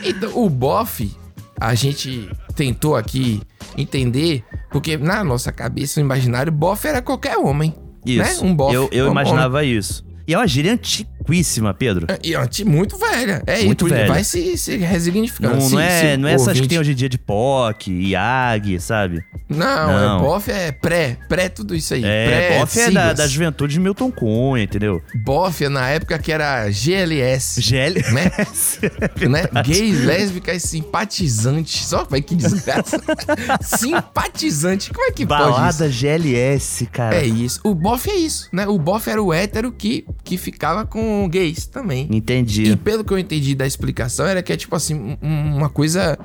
[0.02, 1.14] Então, o bofe,
[1.60, 3.42] a gente tentou aqui
[3.78, 7.74] entender, porque na nossa cabeça, o imaginário, bofe era qualquer homem.
[8.06, 8.44] Isso.
[8.44, 8.50] Né?
[8.50, 8.76] Um bofe.
[8.76, 10.06] Eu, eu Um imaginava isso.
[10.28, 10.78] E é uma gíria
[11.24, 12.08] antiquíssima, Pedro.
[12.24, 13.42] E anti, muito velha.
[13.48, 14.08] É Muito isso, velha.
[14.12, 15.56] vai se, se resignificando.
[15.56, 18.80] Não, Se- não é, não é essas que tem hoje em dia de POC, IAG,
[18.80, 19.24] sabe?
[19.50, 20.18] Não, Não.
[20.18, 22.04] é bofe é pré, pré tudo isso aí.
[22.04, 25.02] É, pré, bofe é da, da juventude de Milton Cunha, entendeu?
[25.24, 27.62] Bofe é na época que era GLS.
[27.62, 28.02] GL.
[28.12, 28.32] Né?
[29.30, 29.44] né?
[29.64, 31.86] Gays, lésbicas, simpatizantes.
[31.86, 33.00] Só vai que desgraça.
[33.62, 34.92] Simpatizante.
[34.92, 35.52] Como é que pode isso?
[35.52, 37.16] Balada GLS, cara.
[37.16, 37.60] É isso.
[37.64, 38.68] O bofe é isso, né?
[38.68, 42.08] O bofe era o hétero que, que ficava com gays também.
[42.12, 42.64] Entendi.
[42.72, 46.18] E pelo que eu entendi da explicação, era que é tipo assim, um- uma coisa.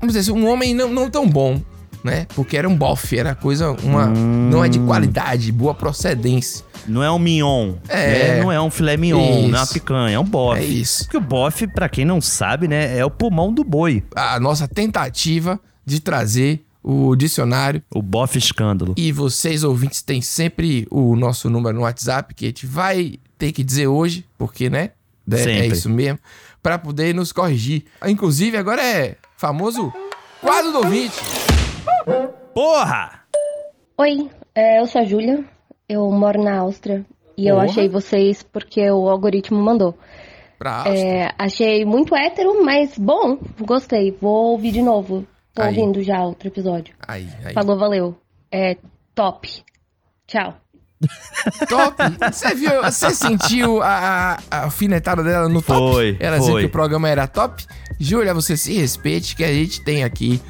[0.00, 1.60] Vamos dizer assim, um homem não, não tão bom,
[2.04, 2.26] né?
[2.34, 3.70] Porque era um bofe, era coisa.
[3.82, 6.64] Uma, Não é de qualidade, boa procedência.
[6.86, 7.74] Não é um mignon.
[7.88, 8.34] É.
[8.36, 8.42] né?
[8.42, 9.48] Não é um filé mignon, Isso.
[9.48, 10.60] não é uma picanha, é um bofe.
[10.60, 11.04] É isso.
[11.04, 14.02] Porque o bofe, pra quem não sabe, né, é o pulmão do boi.
[14.14, 17.82] A nossa tentativa de trazer o dicionário.
[17.94, 18.94] O bofe escândalo.
[18.96, 23.52] E vocês, ouvintes, têm sempre o nosso número no WhatsApp, que a gente vai ter
[23.52, 24.90] que dizer hoje, porque, né?
[25.30, 26.18] É- É isso mesmo.
[26.62, 27.84] Pra poder nos corrigir.
[28.06, 29.92] Inclusive, agora é famoso
[30.40, 31.16] quadro do ouvinte.
[32.54, 33.20] Porra!
[33.98, 35.44] Oi, é, eu sou a Júlia,
[35.88, 37.04] eu moro na Áustria
[37.36, 37.66] e eu Porra.
[37.68, 39.96] achei vocês porque o algoritmo mandou.
[40.58, 44.16] Pra É, achei muito hétero, mas bom, gostei.
[44.20, 45.24] Vou ouvir de novo.
[45.54, 45.68] Tô Aí.
[45.68, 46.94] ouvindo já outro episódio.
[47.06, 47.52] Aí, aí.
[47.54, 48.16] Falou, valeu.
[48.50, 48.76] É
[49.14, 49.62] top.
[50.26, 50.54] Tchau.
[51.68, 51.96] Top!
[52.32, 55.92] Você viu, você sentiu a, a, alfinetada dela no top?
[55.94, 56.62] Foi, Ela dizia foi.
[56.62, 57.64] que o programa era top?
[58.00, 60.40] Júlia, você se respeite, que a gente tem aqui,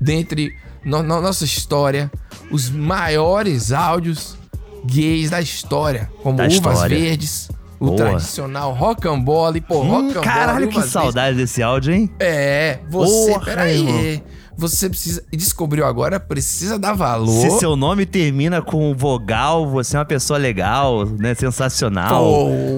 [0.00, 2.10] dentre no, no- nossa história,
[2.50, 4.36] os maiores áudios
[4.84, 6.98] gays da história, como Da Uvas história.
[6.98, 7.96] Verdes, o Boa.
[7.96, 10.20] tradicional Rocambole, pô, Hum, Rocambole.
[10.24, 12.10] caralho, que saudade desse áudio, hein?
[12.18, 14.22] É, você, Porra, peraí, irmão.
[14.56, 17.40] Você precisa, descobriu agora, precisa dar valor.
[17.40, 21.34] Se seu nome termina com vogal, você é uma pessoa legal, né?
[21.34, 22.24] Sensacional.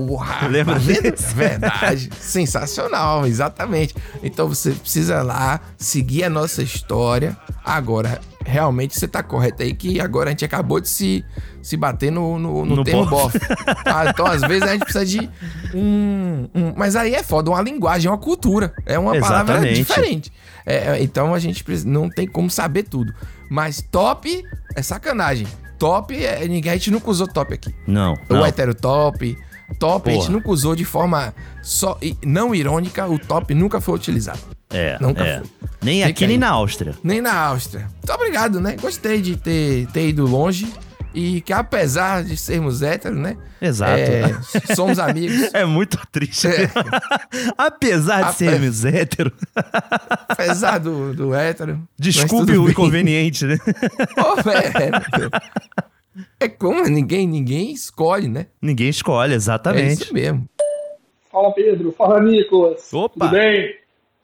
[0.07, 0.47] Porra!
[0.49, 1.33] Lembra tá desse?
[1.35, 2.11] Verdade.
[2.19, 3.95] Sensacional, exatamente.
[4.23, 7.37] Então você precisa lá seguir a nossa história.
[7.65, 11.24] Agora, realmente você tá correto aí que agora a gente acabou de se,
[11.62, 13.38] se bater no, no, no No termo bofe.
[13.85, 14.11] Tá?
[14.11, 15.30] Então, às vezes, a gente precisa de
[15.74, 18.72] um, um- Mas aí é foda, uma linguagem, uma cultura.
[18.87, 19.74] É uma palavra Exatamente.
[19.76, 20.33] diferente.
[20.66, 23.12] É, então a gente não tem como saber tudo.
[23.50, 24.42] Mas top
[24.74, 25.46] é sacanagem.
[25.78, 26.46] Top é.
[26.46, 27.74] Ninguém, a gente nunca usou top aqui.
[27.87, 28.46] Não, O não.
[28.46, 29.37] hétero top.
[29.78, 30.33] Top, a gente Porra.
[30.35, 34.38] nunca usou de forma só, não irônica, o top nunca foi utilizado.
[34.75, 35.39] É, Nunca é.
[35.39, 35.49] foi.
[35.83, 36.29] Nem Fica aqui, aí.
[36.29, 36.95] nem na Áustria.
[37.03, 37.87] Nem na Áustria.
[37.97, 38.77] Muito obrigado, né?
[38.81, 40.67] Gostei de ter, ter ido longe.
[41.17, 43.37] E que apesar de sermos héteros, né?
[43.63, 43.93] Exato.
[44.01, 45.49] é, somos amigos.
[45.55, 46.49] É muito triste.
[46.49, 46.69] É.
[47.57, 49.33] Apesar de Ape- sermos hétero.
[50.29, 51.81] Apesar do, do hétero.
[51.97, 52.73] Desculpe o bem.
[52.73, 53.57] inconveniente, né?
[54.45, 55.31] Velho.
[56.41, 58.47] É como ninguém, ninguém escolhe, né?
[58.61, 60.03] Ninguém escolhe, É exatamente.
[60.05, 60.49] isso mesmo.
[61.31, 62.93] Fala Pedro, fala Nicolas.
[62.93, 63.27] Opa.
[63.27, 63.75] Tudo bem?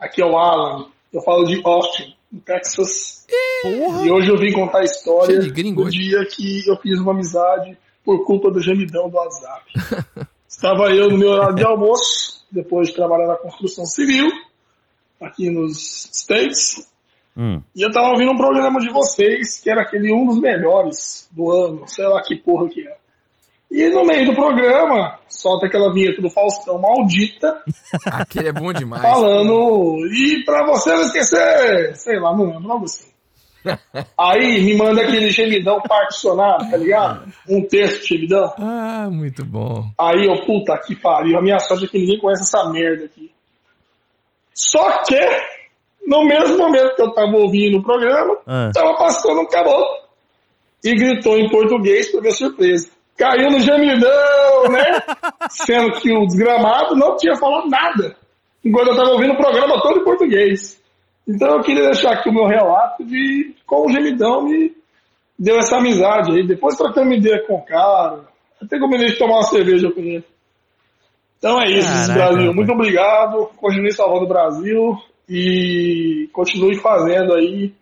[0.01, 0.87] Aqui é o Alan.
[1.13, 3.27] Eu falo de Austin, no Texas.
[3.65, 5.99] E hoje eu vim contar a história Cheio de gringo do hoje.
[5.99, 9.65] dia que eu fiz uma amizade por culpa do gemidão do WhatsApp.
[10.49, 14.31] Estava eu no meu horário de almoço, depois de trabalhar na construção civil,
[15.21, 16.91] aqui nos States,
[17.37, 17.63] Hum.
[17.75, 21.51] E eu tava ouvindo um programa de vocês, que era aquele um dos melhores do
[21.51, 22.97] ano, sei lá que porra que é.
[23.70, 27.62] E no meio do programa, solta aquela vinheta do Faustão maldita,
[28.06, 29.00] Aquele é bom demais.
[29.02, 29.98] falando.
[30.12, 33.09] E pra você não esquecer, sei lá, não lembro, algo assim.
[34.18, 37.30] Aí me manda aquele gemidão particionado, tá ligado?
[37.48, 38.52] Um texto de gemidão.
[38.59, 39.85] Ah, muito bom.
[39.98, 43.30] Aí eu, puta que pariu, a minha sorte é que ninguém conhece essa merda aqui.
[44.54, 45.20] Só que,
[46.06, 48.70] no mesmo momento que eu tava ouvindo o programa, Ah.
[48.74, 50.00] tava passando um caboclo
[50.83, 52.88] e gritou em português pra minha surpresa.
[53.20, 54.98] Caiu no gemidão, né?
[55.50, 58.16] Sendo que o desgramado não tinha falado nada.
[58.64, 60.83] Enquanto eu tava ouvindo o programa todo em português.
[61.28, 64.74] Então eu queria deixar aqui o meu relato de como o gemidão me
[65.38, 66.46] deu essa amizade aí.
[66.46, 68.24] Depois trocando ideia com o cara.
[68.62, 70.24] Até combinei de tomar uma cerveja com ele.
[71.37, 72.38] Então é isso, Caraca, Brasil.
[72.38, 72.56] rapaz.
[72.56, 73.50] Muito obrigado.
[73.59, 74.96] Continue salvando o Brasil
[75.28, 77.74] e continue fazendo aí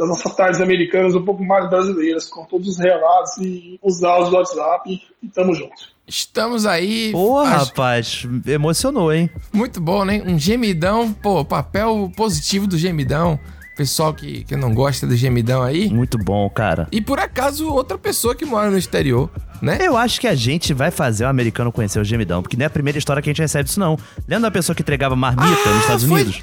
[0.00, 4.30] as nossas tardes americanas um pouco mais brasileiras, com todos os relatos e os áudios
[4.30, 5.00] do WhatsApp.
[5.22, 5.74] E tamo junto.
[6.06, 7.10] Estamos aí.
[7.12, 9.28] Porra, Acho- rapaz, emocionou, hein?
[9.52, 10.22] Muito bom, né?
[10.26, 13.38] Um gemidão, pô, papel positivo do gemidão.
[13.76, 15.88] Pessoal que, que não gosta do gemidão aí.
[15.88, 16.88] Muito bom, cara.
[16.90, 19.30] E por acaso, outra pessoa que mora no exterior,
[19.62, 19.78] né?
[19.80, 22.66] Eu acho que a gente vai fazer o americano conhecer o gemidão, porque não é
[22.66, 23.96] a primeira história que a gente recebe isso, não.
[24.26, 26.42] Lembra da pessoa que entregava marmita nos Estados Ah, foi- Unidos?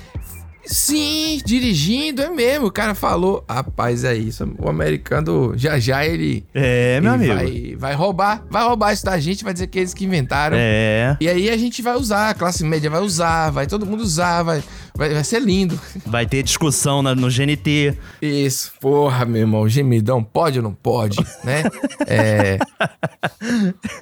[0.65, 2.67] Sim, dirigindo, é mesmo.
[2.67, 4.47] O cara falou, rapaz, é isso.
[4.57, 6.45] O americano, já já ele.
[6.53, 7.35] É, meu ele amigo.
[7.35, 10.57] Vai, vai roubar, vai roubar isso da gente, vai dizer que eles que inventaram.
[10.59, 11.17] É.
[11.19, 14.43] E aí a gente vai usar, a classe média vai usar, vai todo mundo usar,
[14.43, 14.63] vai,
[14.95, 15.79] vai, vai ser lindo.
[16.05, 17.97] Vai ter discussão na- no GNT.
[18.21, 21.63] Isso, porra, meu irmão, gemidão pode ou não pode, né?
[22.07, 22.57] É,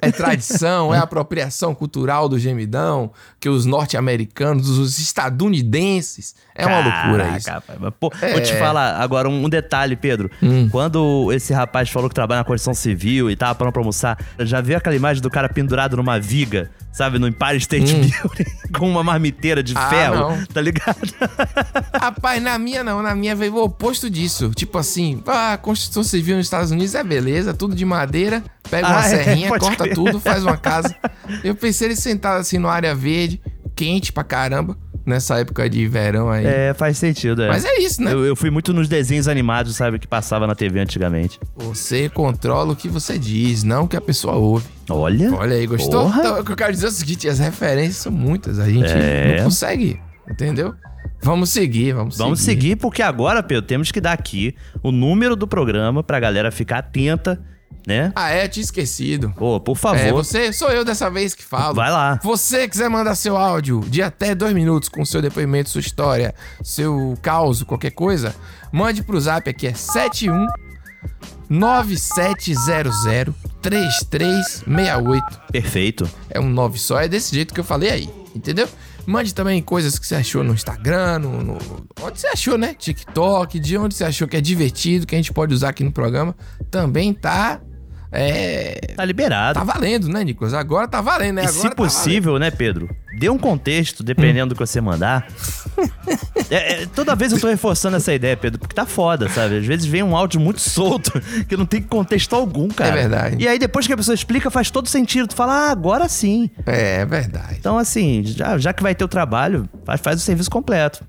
[0.00, 7.24] é tradição, é apropriação cultural do gemidão, que os norte-americanos, os estadunidenses, é uma loucura
[7.24, 7.50] Caraca, isso.
[7.50, 7.78] rapaz.
[7.80, 8.32] Mas, pô, É.
[8.32, 10.30] Vou te falar agora um, um detalhe, Pedro.
[10.42, 10.68] Hum.
[10.70, 14.76] Quando esse rapaz falou que trabalha na construção civil e tava pra almoçar, já viu
[14.76, 18.44] aquela imagem do cara pendurado numa viga, sabe, no Empire State Building,
[18.78, 19.78] com uma marmiteira de Hum.
[19.78, 20.46] Ah, ferro, não.
[20.46, 20.96] tá ligado?
[22.00, 24.50] Rapaz, na minha não, na minha veio o oposto disso.
[24.54, 28.86] Tipo assim, ah, a construção civil nos Estados Unidos é beleza, tudo de madeira, pega
[28.88, 29.94] uma Ah, é, serrinha, corta crer.
[29.94, 30.94] tudo, faz uma casa.
[31.42, 33.40] Eu pensei ele sentado assim numa área verde,
[33.74, 36.44] quente pra caramba, nessa época de verão aí.
[36.46, 37.48] É, faz sentido, é.
[37.48, 38.12] Mas é isso, né?
[38.12, 41.38] Eu, eu fui muito nos desenhos animados, sabe, que passava na TV antigamente.
[41.56, 44.66] Você controla o que você diz, não o que a pessoa ouve.
[44.88, 45.32] Olha.
[45.34, 46.02] Olha aí, gostou?
[46.04, 46.20] Porra.
[46.20, 48.90] Então, o que eu quero dizer é o seguinte: as referências são muitas, a gente
[48.90, 49.36] É.
[49.38, 50.74] não consegue, entendeu?
[51.22, 55.46] Vamos seguir, vamos, Vamos seguir, porque agora, Pedro, temos que dar aqui o número do
[55.48, 57.40] programa pra galera ficar atenta,
[57.86, 58.12] né?
[58.14, 59.32] Ah, é, tinha esquecido.
[59.36, 59.98] Pô, por favor.
[60.00, 61.74] É, você, sou eu dessa vez que falo.
[61.74, 62.18] Vai lá.
[62.22, 67.14] Você quiser mandar seu áudio de até dois minutos com seu depoimento, sua história, seu
[67.22, 68.34] caos, qualquer coisa,
[68.72, 70.46] mande pro zap aqui, é 71
[71.50, 75.24] 9700 3368.
[75.50, 76.08] Perfeito.
[76.30, 78.68] É um 9 só, é desse jeito que eu falei aí, entendeu?
[79.06, 81.58] Mande também coisas que você achou no Instagram, no, no-
[82.02, 82.74] onde você achou, né?
[82.78, 85.92] TikTok, de onde você achou que é divertido, que a gente pode usar aqui no
[85.92, 86.34] programa.
[86.70, 87.60] Também tá.
[88.14, 88.94] É.
[88.96, 89.58] Tá liberado.
[89.58, 90.54] Tá valendo, né, Nicolas?
[90.54, 91.42] Agora tá valendo, né?
[91.42, 92.88] E Agora se tá possível, né, Pedro?
[93.18, 95.26] Dê um contexto, dependendo do que você mandar.
[96.50, 99.58] É, é, toda vez eu tô reforçando essa ideia, Pedro, porque tá foda, sabe?
[99.58, 101.10] Às vezes vem um áudio muito solto,
[101.48, 102.90] que não tem contexto algum, cara.
[102.90, 103.36] É verdade.
[103.42, 105.26] E aí depois que a pessoa explica, faz todo sentido.
[105.26, 106.50] Tu fala, ah, agora sim.
[106.66, 107.56] É, é verdade.
[107.58, 111.04] Então, assim, já, já que vai ter o trabalho, faz, faz o serviço completo.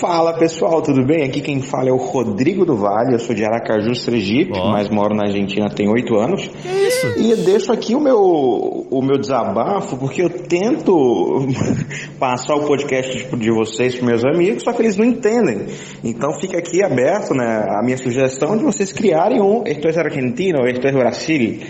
[0.00, 1.24] Fala pessoal, tudo bem?
[1.24, 5.14] Aqui quem fala é o Rodrigo do Vale, eu sou de Aracaju, Sergipe, mas moro
[5.14, 6.48] na Argentina tem oito anos.
[6.48, 7.18] Que isso?
[7.18, 11.46] E eu deixo aqui o meu, o meu desabafo, porque eu tento
[12.18, 15.66] passar o podcast de, de vocês para meus amigos, só que eles não entendem.
[16.02, 20.66] Então fica aqui aberto né, a minha sugestão de vocês criarem um Esto es Argentino,
[20.66, 21.60] Esto es Brasil,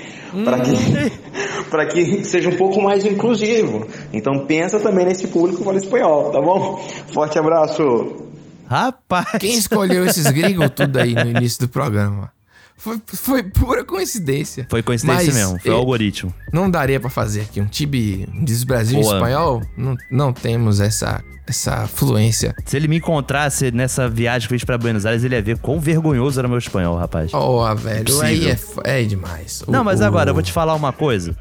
[0.45, 0.71] para que,
[1.71, 3.87] para que seja um pouco mais inclusivo.
[4.13, 6.79] Então pensa também nesse público que fala espanhol, tá bom?
[7.13, 8.25] Forte abraço!
[8.67, 9.27] Rapaz!
[9.41, 12.31] Quem escolheu esses gringos tudo aí no início do programa?
[12.77, 14.65] Foi, foi pura coincidência.
[14.71, 16.33] Foi coincidência Mas, mesmo, foi o eh, algoritmo.
[16.53, 19.15] Não daria pra fazer aqui um time diz Brasil e Boa.
[19.17, 19.63] espanhol?
[19.77, 22.55] Não, não temos essa, essa fluência.
[22.67, 25.59] Se ele me encontrasse nessa viagem que eu fiz pra Buenos Aires, ele ia ver
[25.59, 27.33] quão vergonhoso era meu espanhol, rapaz.
[27.35, 28.25] Ó, velho, Impossível.
[28.25, 28.49] aí
[28.85, 29.65] é, é demais.
[29.67, 31.35] O- Não, mas o- agora eu vou te falar uma coisa.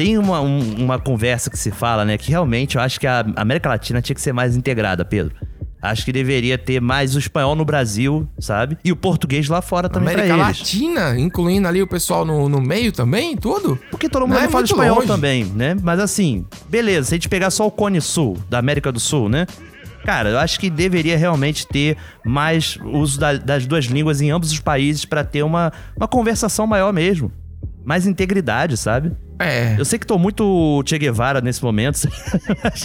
[0.00, 2.16] Tem uma, um- uma conversa que se fala, né?
[2.16, 5.34] Que realmente eu acho que a América Latina tinha que ser mais integrada, Pedro.
[5.82, 8.78] Acho que deveria ter mais o espanhol no Brasil, sabe?
[8.82, 10.36] E o português lá fora também América.
[10.36, 13.78] Latina, incluindo ali o pessoal no, no meio também, tudo?
[13.90, 15.06] Porque todo mundo é fala espanhol longe.
[15.06, 15.76] também, né?
[15.82, 19.28] Mas assim, beleza, se a gente pegar só o Cone Sul, da América do Sul,
[19.28, 19.46] né?
[20.06, 24.50] Cara, eu acho que deveria realmente ter mais uso da- das duas línguas em ambos
[24.50, 27.30] os países pra ter uma, uma conversação maior mesmo.
[27.84, 29.12] Mais integridade, sabe?
[29.40, 29.74] É.
[29.78, 32.06] Eu sei que tô muito Che Guevara nesse momento.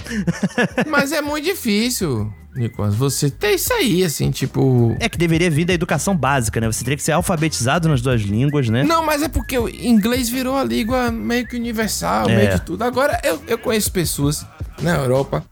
[0.89, 4.95] Mas é muito difícil, Nicolas, você ter isso aí, assim, tipo.
[4.99, 6.67] É que deveria vir da educação básica, né?
[6.67, 8.83] Você teria que ser alfabetizado nas duas línguas, né?
[8.83, 12.35] Não, mas é porque o inglês virou a língua meio que universal, É.
[12.37, 12.83] meio que tudo.
[12.83, 14.45] Agora, eu, eu conheço pessoas
[14.81, 15.43] na Europa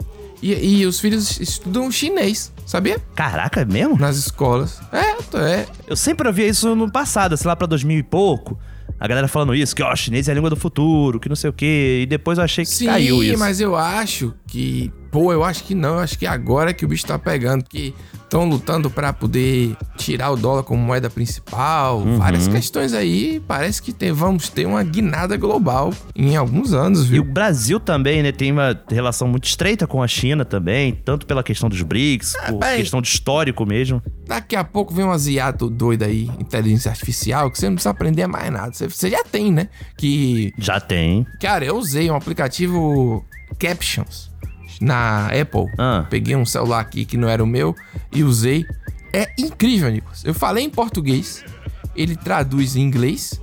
[0.41, 2.97] e, e os filhos estudam chinês, sabia?
[3.13, 3.97] Caraca, é mesmo?
[3.99, 4.79] Nas escolas.
[4.91, 5.65] É, é.
[5.85, 8.57] Eu sempre ouvia isso no passado, sei lá, pra 2000 e pouco.
[8.99, 11.49] A galera falando isso, que ó, chinês é a língua do futuro, que não sei
[11.49, 12.01] o quê.
[12.03, 13.37] E depois eu achei que Sim, caiu isso.
[13.39, 14.91] mas eu acho que.
[15.13, 15.93] Pô, eu acho que não.
[15.93, 20.31] Eu acho que agora que o bicho tá pegando, que estão lutando pra poder tirar
[20.31, 21.99] o dólar como moeda principal.
[21.99, 22.17] Uhum.
[22.17, 23.39] Várias questões aí.
[23.47, 27.21] Parece que tem- vamos ter uma guinada global em alguns anos, E viu?
[27.21, 31.43] o Brasil também, né, tem uma relação muito estreita com a China também, tanto pela
[31.43, 32.77] questão dos BRICS, por bem.
[32.77, 34.01] questão de histórico mesmo.
[34.25, 38.25] Daqui a pouco vem um asiato doido aí, inteligência artificial, que você não precisa aprender
[38.25, 38.73] mais nada.
[38.73, 39.69] Você, você já tem, né?
[39.95, 40.51] Que.
[40.57, 41.23] Já tem.
[41.39, 43.23] Cara, eu usei um aplicativo
[43.59, 44.32] Captions
[44.83, 45.65] na Apple.
[46.09, 47.75] Peguei um celular aqui que não era o meu
[48.11, 48.65] e usei.
[49.13, 50.23] É incrível, Nicolas.
[50.25, 51.43] Eu falei em português,
[51.95, 53.39] ele traduz em inglês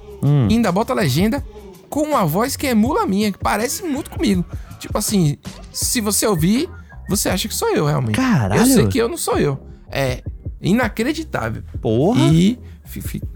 [0.49, 1.43] e ainda bota a legenda
[1.89, 4.45] com uma voz que emula a minha, que parece muito comigo.
[4.79, 5.37] Tipo assim,
[5.73, 6.69] se você ouvir,
[7.09, 8.15] você acha que sou eu realmente.
[8.17, 8.61] Caralho.
[8.61, 9.59] Eu sei que eu não sou eu.
[9.91, 10.23] É
[10.61, 11.63] inacreditável.
[11.81, 12.21] Porra.
[12.33, 12.59] E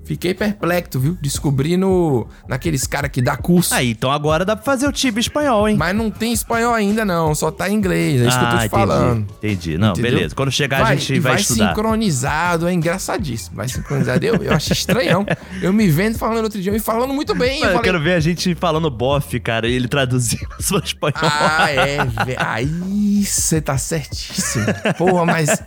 [0.05, 1.17] fiquei perplexo, viu?
[1.21, 3.75] Descobri no, naqueles cara que dá curso.
[3.75, 5.77] Aí, então agora dá pra fazer o Tibi espanhol, hein?
[5.77, 7.35] Mas não tem espanhol ainda, não.
[7.35, 8.21] Só tá em inglês.
[8.23, 9.27] É isso que eu tô te Ah, entendi, falando.
[9.39, 9.79] Entendi.
[9.79, 10.11] Não, Entendeu?
[10.13, 10.35] beleza.
[10.35, 11.69] Quando chegar a gente vai, vai estudar.
[11.69, 13.57] sincronizado, é engraçadíssimo.
[13.57, 14.25] Vai sincronizado.
[14.25, 15.25] Eu, eu acho estranhão.
[15.63, 17.61] Eu me vendo falando outro idioma e falando muito bem.
[17.61, 20.63] Mano, eu eu falei, quero ver a gente falando bofe, cara, e ele traduzindo o
[20.63, 21.15] seu espanhol.
[21.23, 21.99] Ah, é.
[22.39, 24.67] Aí você tá certíssimo.
[24.97, 25.63] Porra, mas.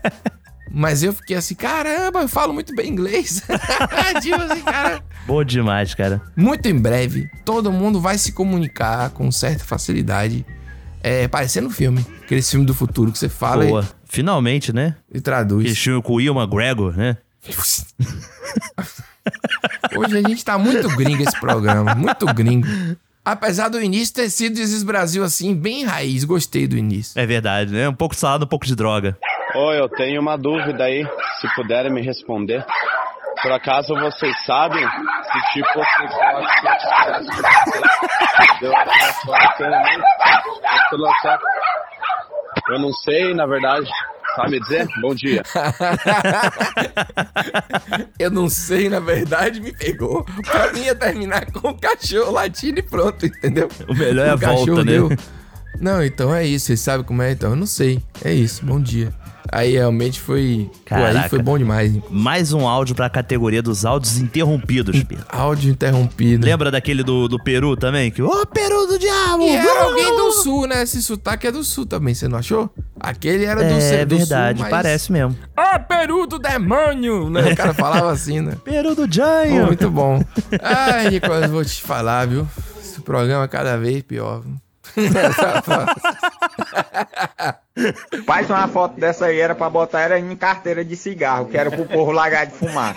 [0.72, 3.42] Mas eu fiquei assim, caramba, eu falo muito bem inglês.
[4.22, 5.04] tipo assim, cara.
[5.26, 6.22] Boa demais, cara.
[6.36, 10.46] Muito em breve, todo mundo vai se comunicar com certa facilidade.
[11.02, 12.06] É, parecendo um filme.
[12.24, 13.88] Aquele filme do futuro que você fala Boa.
[14.06, 14.96] Finalmente, né?
[15.14, 15.62] e, e traduz.
[15.62, 17.18] Aquele filme com o Ian McGregor, né?
[19.96, 22.68] Hoje a gente tá muito gringo esse programa, muito gringo.
[23.24, 27.20] Apesar do início ter sido Desis Brasil assim, bem raiz, gostei do início.
[27.20, 27.90] É verdade, né?
[27.90, 29.18] Um pouco de salada, um pouco de droga.
[29.60, 31.04] Oi, eu tenho uma dúvida aí,
[31.42, 32.64] se puderem me responder.
[33.42, 35.80] Por acaso vocês sabem se tipo
[42.70, 43.90] Eu não sei, na verdade.
[44.36, 44.88] Sabe dizer?
[45.02, 45.42] Bom dia.
[48.20, 50.24] Eu não sei, na verdade, me pegou.
[50.24, 53.68] Pra mim ia terminar com o cachorro latindo e pronto, entendeu?
[53.90, 54.92] O melhor é a volta, né?
[54.92, 55.10] deu.
[55.82, 56.68] Não, então é isso.
[56.68, 57.32] Vocês sabem como é?
[57.32, 58.04] Então eu não sei.
[58.24, 59.12] É isso, bom dia.
[59.52, 60.70] Aí realmente foi.
[60.88, 61.30] Pô, aí Caraca.
[61.30, 61.94] foi bom demais.
[61.96, 62.04] hein?
[62.10, 65.26] Mais um áudio pra categoria dos áudios interrompidos, Pedro.
[65.30, 66.46] Áudio interrompido.
[66.46, 68.12] Lembra daquele do, do Peru também?
[68.12, 69.44] Que, ô, Peru do diabo!
[69.44, 70.84] E era alguém do sul, né?
[70.84, 72.70] Esse sotaque é do sul também, você não achou?
[73.00, 74.72] Aquele era do, É do verdade, sul, mas...
[74.72, 75.38] parece mesmo.
[75.56, 77.30] Ah, Peru do demônio!
[77.30, 77.52] Né?
[77.52, 78.54] O cara falava assim, né?
[78.66, 79.66] Peru do Pô, Janho!
[79.68, 80.24] muito bom.
[80.62, 82.48] Ai, Nicolas, eu vou te falar, viu?
[82.80, 84.42] Esse programa é cada vez pior.
[84.42, 84.56] viu?
[88.26, 91.70] Faz uma foto dessa aí, era pra botar ela em carteira de cigarro, que era
[91.70, 92.96] pro povo largar de fumar.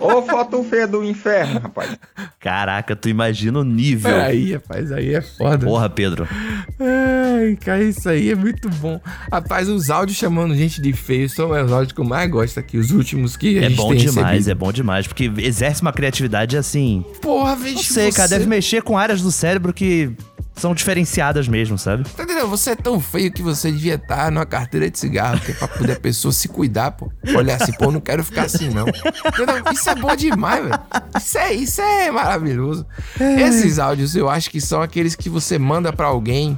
[0.00, 1.96] Ô foto feia do inferno, rapaz.
[2.38, 4.14] Caraca, tu imagina o nível.
[4.20, 5.66] Aí, rapaz, aí é foda.
[5.66, 6.28] Porra, Pedro.
[6.78, 9.00] Ai, cara, isso aí é muito bom.
[9.30, 12.78] Rapaz, os áudios chamando gente de feio são os áudios que eu mais gosto aqui,
[12.78, 14.50] os últimos que a É gente bom tem demais, recebido.
[14.50, 17.04] é bom demais, porque exerce uma criatividade assim.
[17.20, 20.12] Porra, vejo Não sei, cara, você- deve mexer com áreas do cérebro que
[20.62, 22.04] são diferenciadas mesmo, sabe?
[22.10, 22.46] Tá entendendo?
[22.46, 25.66] Você é tão feio que você devia estar numa carteira de cigarro, que é pra
[25.66, 27.10] poder a pessoa se cuidar, pô.
[27.36, 28.86] Olhar assim, pô, não quero ficar assim, não.
[28.86, 29.72] Entendeu?
[29.72, 30.80] Isso é bom demais, velho.
[31.18, 32.86] Isso é, isso é maravilhoso.
[33.20, 36.56] Esses áudios eu acho que são aqueles que você manda pra alguém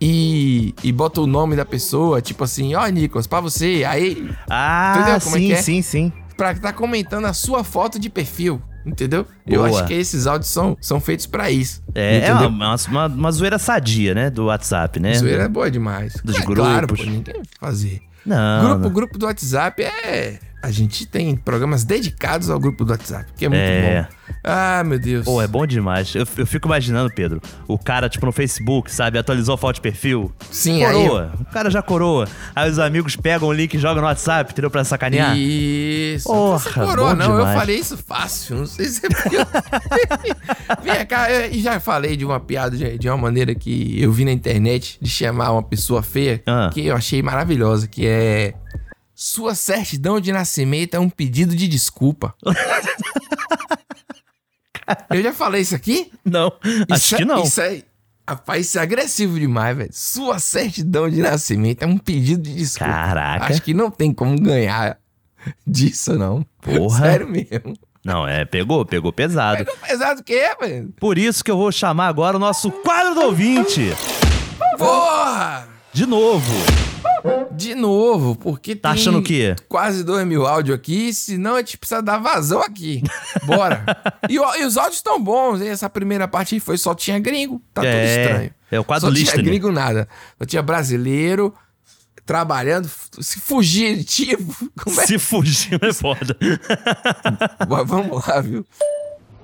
[0.00, 4.28] e, e bota o nome da pessoa, tipo assim, ó, Nicolas, pra você, aí.
[4.50, 5.62] Ah, Entendeu como é sim, que é?
[5.62, 6.12] sim, sim.
[6.36, 9.26] Pra tá comentando a sua foto de perfil, entendeu?
[9.46, 9.80] Eu Boa.
[9.80, 11.82] acho que esses áudios são, são feitos pra isso.
[11.94, 14.30] É, é uma, uma, uma zoeira sadia, né?
[14.30, 15.14] Do WhatsApp, né?
[15.14, 16.14] Zoeira é boa demais.
[16.24, 17.12] Dos é claro, pô, grupos.
[17.12, 18.00] ninguém fazer.
[18.24, 18.64] Não.
[18.64, 18.90] grupo, não.
[18.90, 20.38] grupo do WhatsApp é.
[20.62, 24.02] A gente tem programas dedicados ao grupo do WhatsApp, que é muito É.
[24.02, 24.16] bom.
[24.42, 25.24] Ah, meu Deus.
[25.24, 26.12] Pô, é bom demais.
[26.14, 29.80] Eu, eu fico imaginando, Pedro, o cara, tipo, no Facebook, sabe, atualizou a foto de
[29.80, 30.32] perfil.
[30.50, 31.32] Sim, aí- coroa.
[31.40, 32.26] O cara já coroa.
[32.54, 34.70] Aí os amigos pegam o link e jogam no WhatsApp, entendeu?
[34.70, 35.36] Pra sacanear.
[35.36, 36.26] Isso.
[36.28, 37.30] Porra, Você coroa, bom não.
[37.32, 37.58] Eu demais.
[37.58, 38.56] falei isso fácil.
[38.56, 39.36] Não sei se é porque.
[39.36, 39.46] eu-
[40.82, 44.24] Vem cá, eu já falei de uma piada de, de uma maneira que eu vi
[44.24, 46.70] na internet de chamar uma pessoa feia, Ah.
[46.72, 48.54] que eu achei maravilhosa, que é.
[49.18, 52.34] Sua certidão de nascimento é um pedido de desculpa.
[55.08, 56.12] eu já falei isso aqui?
[56.22, 56.52] Não,
[56.90, 57.42] acho Isso é- que não.
[57.42, 57.82] Isso é.
[58.28, 59.88] Rapaz, isso é agressivo demais, velho.
[59.90, 62.92] Sua certidão de nascimento é um pedido de desculpa.
[62.92, 63.46] Caraca.
[63.46, 64.98] Acho que não tem como ganhar
[65.66, 66.44] disso, não.
[66.60, 67.06] Porra.
[67.06, 67.74] Sério mesmo.
[68.04, 69.64] Não, é, pegou, pegou pesado.
[69.86, 70.92] Pesado o quê, velho?
[71.00, 73.92] Por isso que eu vou chamar agora o nosso quadro do ouvinte.
[74.76, 75.66] Porra!
[75.94, 76.52] De novo.
[77.56, 79.56] De novo, porque Tá tem achando o quê?
[79.68, 83.02] quase dois mil áudios aqui, senão a gente precisa dar vazão aqui.
[83.44, 83.84] Bora.
[84.28, 85.68] e, e os áudios estão bons, hein?
[85.68, 87.62] Essa primeira parte foi só tinha gringo.
[87.72, 88.50] Tá tudo É, estranho.
[88.72, 90.08] é o quadro Só tinha gringo nada.
[90.38, 91.54] Só tinha brasileiro
[92.24, 92.90] trabalhando,
[93.20, 94.54] se fugitivo.
[94.82, 95.06] Como é?
[95.06, 96.36] Se fugindo é foda.
[97.68, 98.66] Mas Vamos lá, viu?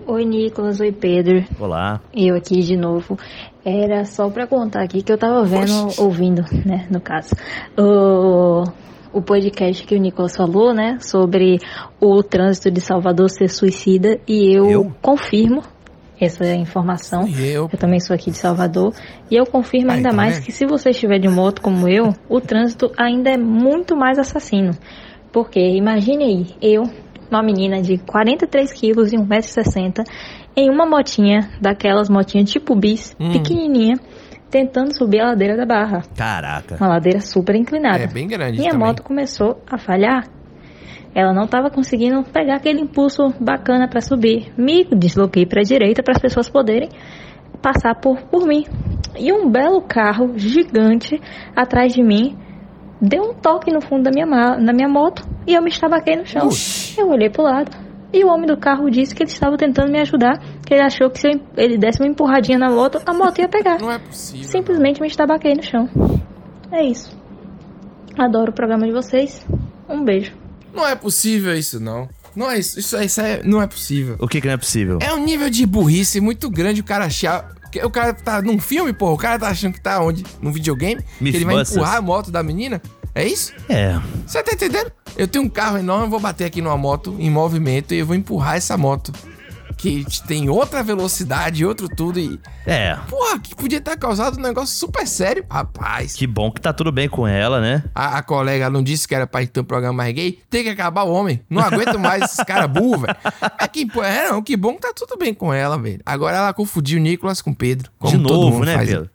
[0.05, 0.81] Oi, Nicolas.
[0.81, 1.45] Oi, Pedro.
[1.61, 2.01] Olá.
[2.13, 3.17] Eu aqui de novo.
[3.65, 7.31] Era só pra contar aqui que eu tava vendo, ouvindo, né, no caso,
[7.79, 8.65] o,
[9.13, 11.59] o podcast que o Nicolas falou, né, sobre
[12.01, 15.63] o trânsito de Salvador ser suicida e eu, confirmo
[16.21, 17.27] essa informação.
[17.29, 17.69] eu.
[17.79, 18.93] também sou aqui de Salvador
[19.31, 20.43] e eu confirmo Ah, ainda então, mais né?
[20.45, 24.73] que se você estiver de moto como eu, o trânsito ainda é muito mais assassino.
[25.33, 26.83] Porque imagine aí, eu,
[27.31, 30.05] uma menina de 43 quilos e 1,60m,
[30.57, 33.33] em uma motinha, daquelas motinhas tipo bis, Hum.
[33.33, 33.97] pequenininha,
[34.51, 36.03] tentando subir a ladeira da barra.
[36.17, 36.77] Caraca.
[36.77, 38.05] Uma ladeira super inclinada.
[38.05, 38.87] É bem grande Minha também.
[38.87, 40.27] moto começou a falhar.
[41.15, 44.53] Ela não estava conseguindo pegar aquele impulso bacana para subir.
[44.57, 46.89] Me desloquei para a direita para as pessoas poderem
[47.61, 48.65] passar por, por mim.
[49.19, 51.21] E um belo carro gigante
[51.55, 52.37] atrás de mim
[53.01, 56.25] deu um toque no fundo da minha, na minha moto e eu me estabaquei no
[56.27, 56.49] chão.
[56.97, 57.71] Eu olhei pro lado
[58.13, 61.09] e o homem do carro disse que ele estava tentando me ajudar, que ele achou
[61.11, 63.79] que se eu ele desse uma empurradinha na moto, a moto ia pegar.
[63.81, 64.49] Não é possível.
[64.49, 65.89] Simplesmente me estabaquei no chão.
[66.71, 67.17] É isso.
[68.19, 69.45] Adoro o programa de vocês.
[69.89, 70.33] Um beijo.
[70.75, 72.09] Não é possível isso, não.
[72.35, 72.79] Não é isso.
[72.79, 74.17] Isso, é- isso é, não é possível.
[74.19, 74.99] O que que não é possível?
[75.03, 77.53] É um nível de burrice muito grande o cara achar.
[77.71, 79.13] que O cara tá num filme, porra.
[79.13, 80.25] O cara tá achando que tá onde?
[80.41, 81.03] Num videogame?
[81.19, 82.81] Que ele vai empurrar a moto da menina?
[83.15, 83.53] É isso?
[83.69, 83.99] É.
[84.27, 84.91] Você tá entendendo?
[85.17, 88.07] Eu tenho um carro enorme, eu vou bater aqui numa moto em movimento e eu
[88.07, 89.13] vou empurrar essa moto.
[89.77, 92.39] Que tem outra velocidade, outro tudo e.
[92.67, 92.97] É.
[93.09, 95.45] Porra, que podia ter causado um negócio super sério.
[95.51, 96.15] Rapaz.
[96.15, 97.83] Que bom que tá tudo bem com ela, né?
[97.95, 100.39] A, a colega não disse que era pra ter um programa mais gay.
[100.49, 101.41] Tem que acabar o homem.
[101.51, 103.17] Não aguento mais esses caras burros, velho.
[103.59, 106.01] Mas que, pô, é, não, que bom que tá tudo bem com ela, velho.
[106.07, 107.91] Agora ela confundiu o Nicolas com o Pedro.
[108.05, 108.89] De novo, né, faz.
[108.89, 109.11] Pedro?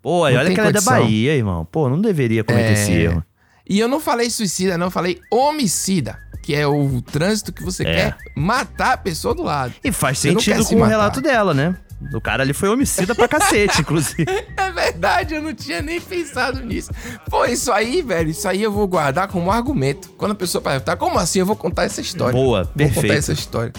[0.00, 0.80] Pô, e Não olha que ela é da.
[0.82, 1.64] Bahia, irmão.
[1.64, 3.02] Pô, não deveria cometer esse É.
[3.02, 3.24] erro.
[3.68, 4.86] E eu não falei suicida, não.
[4.86, 6.18] Eu falei homicida.
[6.42, 7.94] Que é o trânsito que você É.
[7.94, 9.74] quer matar a pessoa do lado.
[9.84, 11.76] E faz Você sentido com o relato dela, né?
[12.12, 14.24] O cara ali foi homicida pra cacete, inclusive.
[14.56, 16.90] É verdade, eu não tinha nem pensado nisso.
[17.30, 20.10] Pô, isso aí, velho, isso aí eu vou guardar como argumento.
[20.18, 22.32] Quando a pessoa perguntar, como assim eu vou contar essa história?
[22.32, 23.02] Boa, Vou perfeito.
[23.02, 23.72] contar essa história.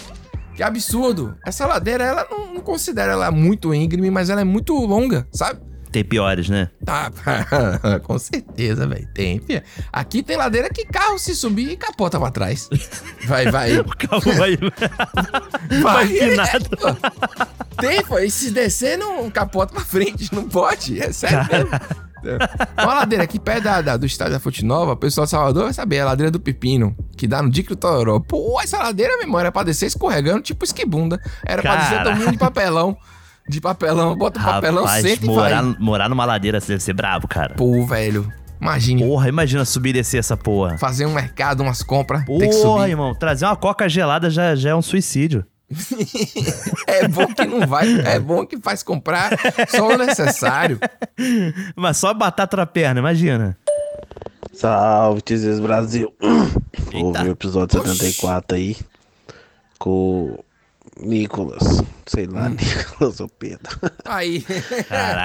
[0.54, 1.36] Que absurdo.
[1.46, 5.60] Essa ladeira, ela não, não considera ela muito íngreme, mas ela é muito longa, sabe?
[5.94, 6.70] Tem piores, né?
[6.84, 7.08] Tá,
[8.02, 9.06] com certeza, velho.
[9.14, 9.40] Tem.
[9.92, 12.68] Aqui tem ladeira que carro se subir e capota pra trás.
[13.28, 13.78] Vai, vai.
[13.78, 14.58] O carro vai.
[15.80, 16.66] Vai, empinado.
[16.66, 16.96] é, pô.
[17.80, 18.18] Tem, pô.
[18.18, 20.34] E se descer, não capota pra frente.
[20.34, 21.00] Não pode.
[21.00, 21.70] É sério mesmo.
[22.76, 25.64] Uma ladeira aqui perto da, da- do estádio da Fonte Nova, o pessoal de Salvador
[25.64, 28.18] vai saber, é a ladeira do Pepino, que dá no Dique do Tororó.
[28.18, 31.20] Pô, essa ladeira, meu irmão, era pra descer escorregando, tipo esquibunda.
[31.46, 32.04] Era pra descer Cara.
[32.10, 32.96] todo mundo de papelão.
[33.48, 35.76] De papelão, bota o papelão, senta e morar, vai.
[35.78, 37.54] morar numa ladeira deve ser brabo, cara.
[37.54, 38.32] Pô, velho.
[38.60, 39.06] Imagine.
[39.06, 40.78] Porra, imagina subir e descer essa porra.
[40.78, 42.90] Fazer um mercado, umas compras, tem que Porra, subir.
[42.90, 45.44] irmão, trazer uma coca gelada já, já é um suicídio.
[46.86, 49.30] É bom que não vai, é bom que faz comprar
[49.68, 50.78] só o necessário.
[51.74, 53.56] Mas só batata na perna, imagina.
[54.52, 56.12] Salve, Tizes Brasil.
[56.94, 58.76] Ouvi o episódio 74 aí
[59.78, 60.38] com
[61.00, 61.82] Nicolas.
[62.06, 63.78] Sei lá, Nicolas ou Pedro.
[64.04, 64.44] Aí.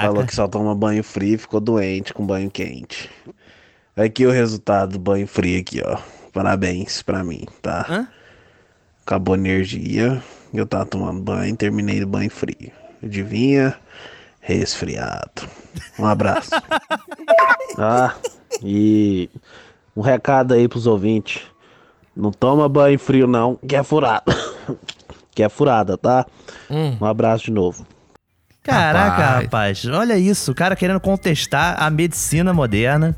[0.01, 3.09] Falou que só toma banho frio e ficou doente com banho quente.
[3.95, 5.97] Aqui o resultado do banho frio aqui, ó.
[6.31, 8.07] Parabéns pra mim, tá?
[9.05, 10.23] Acabou a energia.
[10.53, 12.71] Eu tava tomando banho, terminei do banho frio.
[13.03, 13.75] Adivinha?
[14.39, 15.47] Resfriado.
[15.97, 16.51] Um abraço.
[17.77, 18.15] ah,
[18.63, 19.29] e
[19.95, 21.41] um recado aí pros ouvintes.
[22.15, 24.23] Não toma banho frio, não, que é furada.
[25.39, 26.25] Que é furada, tá?
[26.69, 26.97] Hum.
[26.99, 27.87] Um abraço de novo.
[28.61, 29.43] Caraca, Rapaz.
[29.43, 29.85] rapaz.
[29.85, 30.51] olha isso.
[30.51, 33.15] O cara querendo contestar a medicina moderna,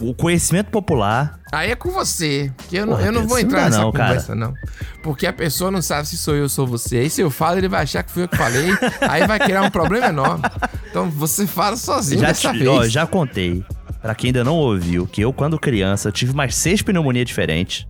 [0.00, 1.40] o conhecimento popular.
[1.50, 3.90] Aí é com você, que eu não, Porra, eu não vou entrar não nessa não,
[3.90, 4.54] conversa, não.
[5.02, 6.98] Porque a pessoa não sabe se sou eu ou sou você.
[6.98, 8.68] Aí se eu falo, ele vai achar que fui eu que falei,
[9.10, 10.44] aí vai criar um problema enorme.
[10.88, 12.70] Então você fala sozinho Já, dessa te- vez.
[12.70, 13.64] ó, já contei,
[14.00, 17.84] pra quem ainda não ouviu, que eu, quando criança, tive mais seis pneumonias diferentes.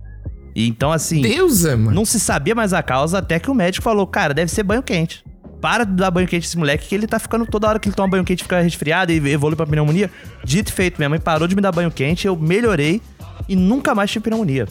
[0.55, 1.21] E então, assim.
[1.21, 1.91] Deusa, mano.
[1.91, 4.81] Não se sabia mais a causa até que o médico falou: cara, deve ser banho
[4.81, 5.23] quente.
[5.59, 7.95] Para de dar banho quente esse moleque, que ele tá ficando toda hora que ele
[7.95, 10.11] toma banho quente, fica resfriado e evolui pra pneumonia.
[10.43, 13.01] Dito e feito, minha mãe parou de me dar banho quente, eu melhorei
[13.49, 14.67] e nunca mais tive pneumonia.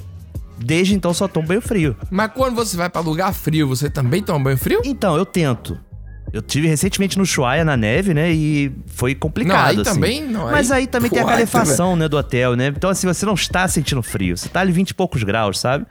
[0.57, 1.97] Desde então só tomo banho frio.
[2.11, 4.81] Mas quando você vai pra lugar frio, você também toma banho frio?
[4.85, 5.79] Então, eu tento.
[6.35, 8.33] Eu tive recentemente no Chuaia, na neve, né?
[8.33, 9.57] E foi complicado.
[9.57, 9.85] Não, aí assim.
[9.85, 12.67] também não, Mas aí- aí também tem a calefação, né, do hotel, né?
[12.77, 14.37] Então, assim, você não está sentindo frio.
[14.37, 15.87] Você tá ali 20 e poucos graus, sabe?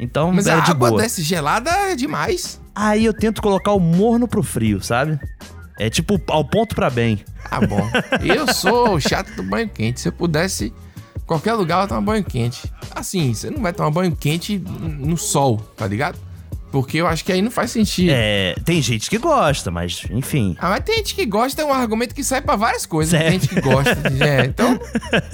[0.00, 1.02] Então, Mas é a de água boa.
[1.02, 2.58] desce gelada é demais.
[2.74, 5.20] Aí eu tento colocar o morno pro frio, sabe?
[5.78, 7.20] É tipo ao ponto pra bem.
[7.50, 7.86] Ah, bom.
[8.24, 10.00] Eu sou o chato do banho quente.
[10.00, 10.72] Se eu pudesse,
[11.26, 12.62] qualquer lugar eu tomar banho quente.
[12.94, 16.18] Assim, você não vai tomar banho quente no sol, tá ligado?
[16.72, 18.10] Porque eu acho que aí não faz sentido.
[18.12, 20.56] É, tem gente que gosta, mas enfim.
[20.58, 23.10] Ah, mas tem gente que gosta, é um argumento que sai pra várias coisas.
[23.10, 23.30] Certo.
[23.30, 23.94] Tem gente que gosta.
[24.10, 24.80] de- é, então,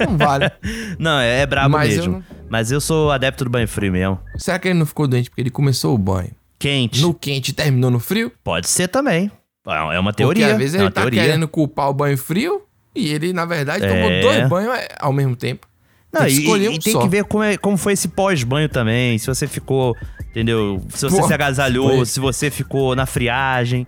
[0.07, 0.51] não vale.
[0.99, 2.13] Não, é, é brabo Mas eu mesmo.
[2.17, 4.19] não- Mas eu sou adepto do banho frio mesmo.
[4.37, 6.31] Será que ele não ficou doente porque ele começou o banho?
[6.59, 7.01] Quente.
[7.01, 8.31] No quente e terminou no frio?
[8.43, 9.31] Pode ser também.
[9.65, 10.43] É uma teoria.
[10.47, 11.21] Porque às vezes é ele tá teoria.
[11.23, 12.63] querendo culpar o banho frio
[12.93, 14.19] e ele, na verdade, tomou É.
[14.21, 15.67] dois banhos é, ao mesmo tempo.
[16.11, 17.01] Não, tem e, e tem só.
[17.03, 19.15] que ver como, é- como foi esse pós-banho também.
[19.19, 19.95] Se você ficou,
[20.29, 20.81] entendeu?
[20.89, 22.05] Se você Pô, se agasalhou, foi.
[22.05, 23.85] se você ficou na friagem.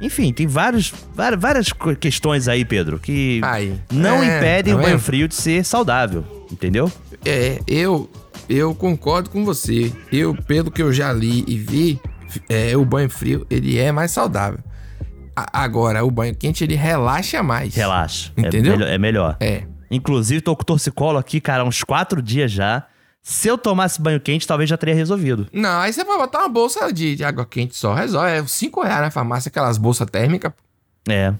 [0.00, 1.68] Enfim, tem vários, várias, várias
[2.00, 3.78] questões aí, Pedro, que Aí.
[3.92, 5.04] não É, impedem tá o banho vendo?
[5.04, 6.90] frio de ser saudável, entendeu?
[7.24, 8.10] É, eu
[8.48, 9.90] eu concordo com você.
[10.12, 12.00] Eu, pelo que eu já li e vi,
[12.50, 14.58] é, o banho frio, ele é mais saudável.
[15.34, 17.74] A- agora, o banho quente, ele relaxa mais.
[17.74, 18.32] Relaxa.
[18.36, 18.72] É Entendeu?
[18.76, 19.36] melhor- É melhor.
[19.40, 19.62] É.
[19.90, 22.84] Inclusive, tô com o torcicolo aqui, cara, há uns quatro dias já.
[23.26, 25.48] Se eu tomasse banho quente, talvez já teria resolvido.
[25.50, 27.94] Não, aí você pode botar uma bolsa de, de água quente só.
[27.94, 28.28] Resolve.
[28.30, 30.52] É 5 reais na farmácia, aquelas bolsas térmicas.
[31.08, 31.32] É.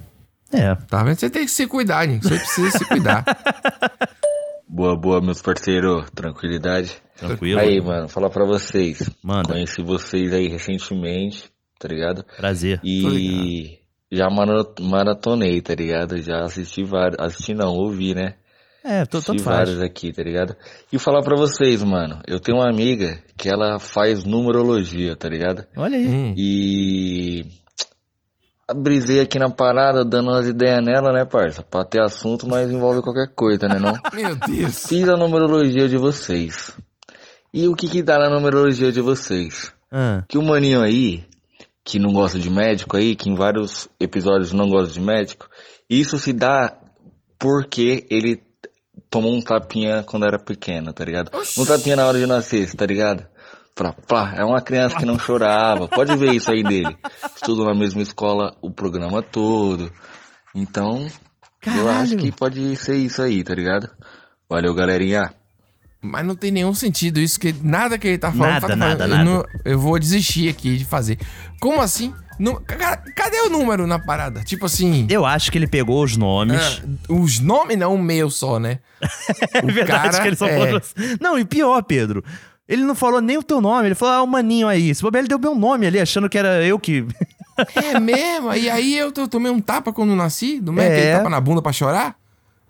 [0.51, 0.75] É.
[0.89, 1.17] Tá vendo?
[1.19, 2.23] Você tem que se cuidar, gente.
[2.27, 3.23] Você precisa se cuidar.
[4.67, 6.11] Boa, boa, meus parceiros.
[6.15, 6.97] Tranquilidade?
[7.17, 7.61] Tranquilo.
[7.61, 9.09] Aí, mano, falar pra vocês.
[9.23, 9.51] Manda.
[9.53, 11.45] Conheci vocês aí recentemente,
[11.79, 12.25] tá ligado?
[12.37, 12.81] Prazer.
[12.83, 13.79] E
[14.11, 16.21] já mara- maratonei, tá ligado?
[16.21, 17.21] Já assisti vários.
[17.21, 18.35] Assisti não, ouvi, né?
[18.85, 19.57] É, tô, tanto faz.
[19.71, 20.55] vários aqui, tá ligado?
[20.93, 22.21] E falar pra vocês, mano.
[22.27, 25.65] Eu tenho uma amiga que ela faz numerologia, tá ligado?
[25.75, 26.07] Olha aí.
[26.07, 26.35] Hum.
[26.37, 27.47] E.
[28.77, 31.63] Brisei aqui na parada, dando umas ideias nela, né, parça?
[31.63, 33.93] Pra ter assunto, mas envolve qualquer coisa, né, não?
[34.15, 34.87] Meu Deus.
[34.87, 36.73] Fiz a numerologia de vocês.
[37.53, 39.73] E o que que dá na numerologia de vocês?
[39.93, 41.25] Ah, Que o maninho aí,
[41.85, 45.49] que não gosta de médico aí, que em vários episódios não gosta de médico,
[45.89, 46.77] isso se dá
[47.39, 48.43] porque ele
[49.15, 51.31] tomou um tapinha quando era pequeno, tá ligado?
[51.57, 53.25] Um tapinha na hora de nascer, tá ligado?
[53.73, 55.87] Pra, pá, é uma criança que não chorava.
[55.87, 56.97] Pode ver isso aí dele.
[57.33, 59.93] Estudou na mesma escola o programa todo.
[60.53, 61.07] Então,
[61.65, 62.19] eu acho Caralho.
[62.19, 63.89] que pode ser isso aí, tá ligado?
[64.51, 65.33] Valeu, galerinha.
[66.05, 68.53] Mas não tem nenhum sentido isso, que nada que ele tá falando.
[68.53, 69.11] Nada, tá nada, falando.
[69.11, 69.23] nada.
[69.31, 71.19] Eu, não- eu vou desistir aqui de fazer.
[71.61, 72.13] Como assim?
[73.15, 74.43] Cadê o número na parada?
[74.43, 75.07] Tipo assim.
[75.09, 76.61] eu acho que ele pegou os nomes.
[76.61, 78.81] ah, os nomes não, o meu só, né?
[79.55, 81.17] É verdade cara que ele só é- falou assim.
[81.21, 82.25] Não, e pior, Pedro.
[82.69, 84.95] Ele não falou nem o teu nome, ele falou, ah, o maninho aí.
[84.95, 87.05] Se bobear, ele deu meu nome ali, achando que era eu que.
[87.77, 88.53] É mesmo?
[88.55, 90.99] E aí eu, to- tomei um tapa quando nasci, do médico, É.
[91.03, 92.17] aquele tapa na bunda pra chorar.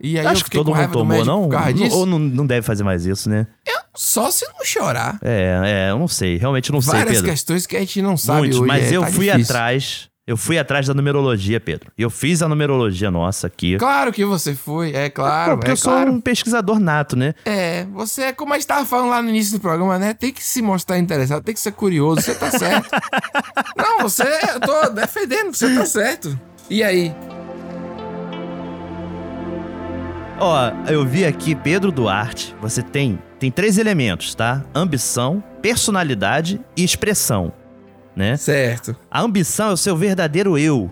[0.00, 1.42] E aí eu acho que fiquei todo com mundo raiva do tomou, médico não?
[1.44, 1.96] por causa disso.
[1.96, 3.46] Ou não, não deve fazer mais isso, né?
[3.94, 5.18] Só se não chorar.
[5.22, 6.36] É, é, eu não sei.
[6.36, 7.30] Realmente não sei, Várias Pedro.
[7.30, 8.66] questões que a gente não sabe Muitos, hoje.
[8.66, 9.54] mas é, eu tá fui difícil.
[9.54, 10.08] atrás.
[10.26, 11.92] Eu fui atrás da numerologia, Pedro.
[11.98, 13.76] Eu fiz a numerologia nossa aqui.
[13.76, 15.52] Claro que você foi, é claro.
[15.52, 16.12] Pô, porque é eu sou claro.
[16.12, 17.34] um pesquisador nato, né?
[17.44, 20.14] É, você é como a gente tava falando lá no início do programa, né?
[20.14, 22.88] Tem que se mostrar interessado, tem que ser curioso, você tá certo.
[23.76, 24.22] Não, você,
[24.54, 26.40] eu tô defendendo, você tá certo.
[26.70, 27.14] E aí?
[30.40, 32.54] Ó, eu vi aqui Pedro Duarte.
[32.60, 34.64] Você tem tem três elementos, tá?
[34.74, 37.52] Ambição, personalidade e expressão,
[38.16, 38.36] né?
[38.38, 38.96] Certo.
[39.10, 40.90] A ambição é o seu verdadeiro eu.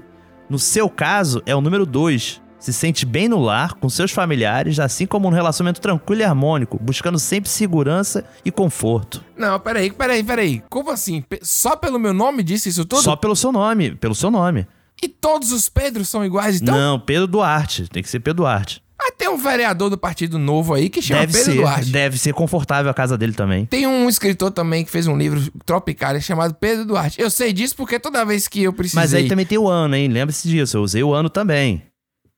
[0.51, 2.43] No seu caso, é o número dois.
[2.59, 6.78] Se sente bem no lar, com seus familiares, assim como um relacionamento tranquilo e harmônico,
[6.80, 9.24] buscando sempre segurança e conforto.
[9.36, 10.62] Não, peraí, peraí, peraí.
[10.68, 11.24] Como assim?
[11.40, 13.03] Só pelo meu nome disse isso tudo?
[13.03, 14.66] Só pelo seu nome, pelo seu nome.
[15.03, 16.76] E todos os Pedros são iguais, então?
[16.76, 18.82] Não, Pedro Duarte, tem que ser Pedro Duarte.
[19.05, 21.90] Mas tem um vereador do Partido Novo aí que chama Deve Pedro ser, Duarte.
[21.90, 23.66] deve ser confortável a casa dele também.
[23.66, 27.20] Tem um escritor também que fez um livro Tropicália chamado Pedro Duarte.
[27.20, 29.03] Eu sei disso porque toda vez que eu precisei...
[29.03, 30.07] Mas aí também tem o ano, hein?
[30.07, 31.82] Lembre-se disso, eu usei o ano também.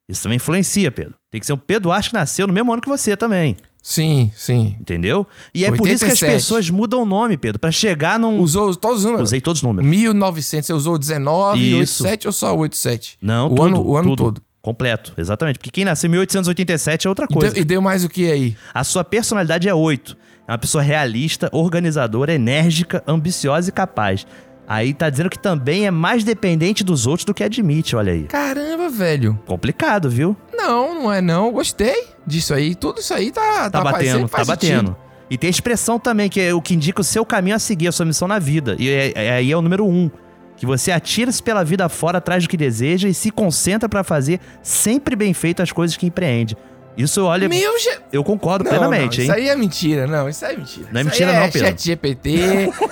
[0.08, 1.14] Isso também influencia, Pedro.
[1.30, 3.56] Tem que ser um Pedro Duarte que nasceu no mesmo ano que você também.
[3.82, 4.76] Sim, sim.
[4.80, 5.26] Entendeu?
[5.54, 6.32] E é por isso que as 87.
[6.32, 8.40] pessoas mudam o nome, Pedro, pra chegar num.
[8.40, 9.28] Usou todos os números?
[9.28, 9.88] Usei todos os números.
[9.90, 12.02] 1900, você usou 19, Isso.
[12.02, 13.18] 87 ou só 87?
[13.20, 14.24] Não, o tudo, ano, o ano tudo.
[14.24, 14.42] todo.
[14.64, 15.58] Completo, exatamente.
[15.58, 17.52] Porque quem nasceu em 1887 é outra coisa.
[17.52, 18.56] deu, e deu mais o que aí?
[18.72, 20.16] A sua personalidade é 8.
[20.48, 24.26] É uma pessoa realista, organizadora, enérgica, ambiciosa e capaz.
[24.66, 28.22] Aí tá dizendo que também é mais dependente dos outros do que admite, olha aí.
[28.22, 29.38] Caramba, velho.
[29.44, 30.34] Complicado, viu?
[30.56, 31.52] Não, não é não.
[31.52, 32.74] Gostei disso aí.
[32.74, 34.76] Tudo isso aí tá, Tá parecendo batendo, tá batendo.
[34.88, 34.96] sentido.
[35.28, 37.88] E tem a expressão também, que é o que indica o seu caminho a seguir,
[37.88, 38.76] a sua missão na vida.
[38.78, 40.10] E é- é- aí é, o número um.
[40.57, 44.40] Que você atira-se pela vida fora atrás do que deseja e se concentra pra fazer
[44.62, 46.57] sempre bem feito as coisas que empreende.
[46.96, 47.48] Isso olha.
[47.48, 47.72] Meu
[48.12, 49.30] Eu concordo Não, plenamente, não, hein?
[49.30, 50.28] Isso aí é mentira, não.
[50.28, 50.88] Isso aí é mentira.
[50.92, 51.68] Não é Isso mentira não, é Pedro.
[51.68, 52.38] chat GPT,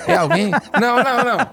[0.07, 0.51] é alguém...
[0.79, 1.49] Não, não, não.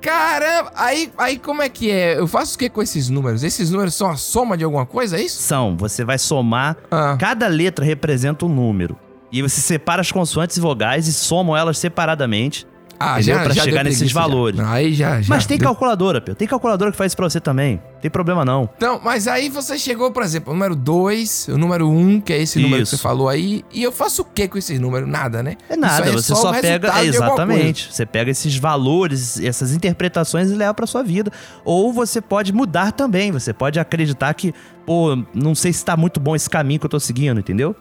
[0.00, 2.18] Caramba, aí, aí como é que é?
[2.18, 3.42] Eu faço o que com esses números?
[3.42, 5.40] Esses números são a soma de alguma coisa, é isso?
[5.40, 5.76] São.
[5.78, 6.76] Você vai somar.
[6.90, 7.16] Ah.
[7.18, 8.98] Cada letra representa um número.
[9.32, 12.66] E você separa as consoantes e vogais e somam elas separadamente.
[12.98, 13.36] Ah, entendeu?
[13.36, 14.20] já, pra já chegar nesses já.
[14.20, 14.58] valores.
[14.58, 15.28] Não, aí já, já.
[15.34, 16.36] Mas tem deu- calculadora, Pedro.
[16.36, 17.82] Tem calculadora que faz isso pra você também.
[18.00, 18.68] Tem problema não.
[18.76, 22.32] Então, mas aí você chegou, por exemplo, o número 2, o número 1, um, que
[22.32, 22.96] é esse número que Isso.
[22.96, 25.08] você falou aí, e eu faço o que com esses números?
[25.08, 25.56] Nada, né?
[25.68, 26.88] É nada, aí você o só, pega.
[26.88, 27.92] alguma exatamente.
[27.92, 31.30] Você pega esses valores, essas interpretações e leva pra sua vida.
[31.64, 33.32] Ou você pode mudar também.
[33.32, 34.52] Você pode acreditar que,
[34.84, 37.74] pô, não sei se tá muito bom esse caminho que eu tô seguindo, entendeu?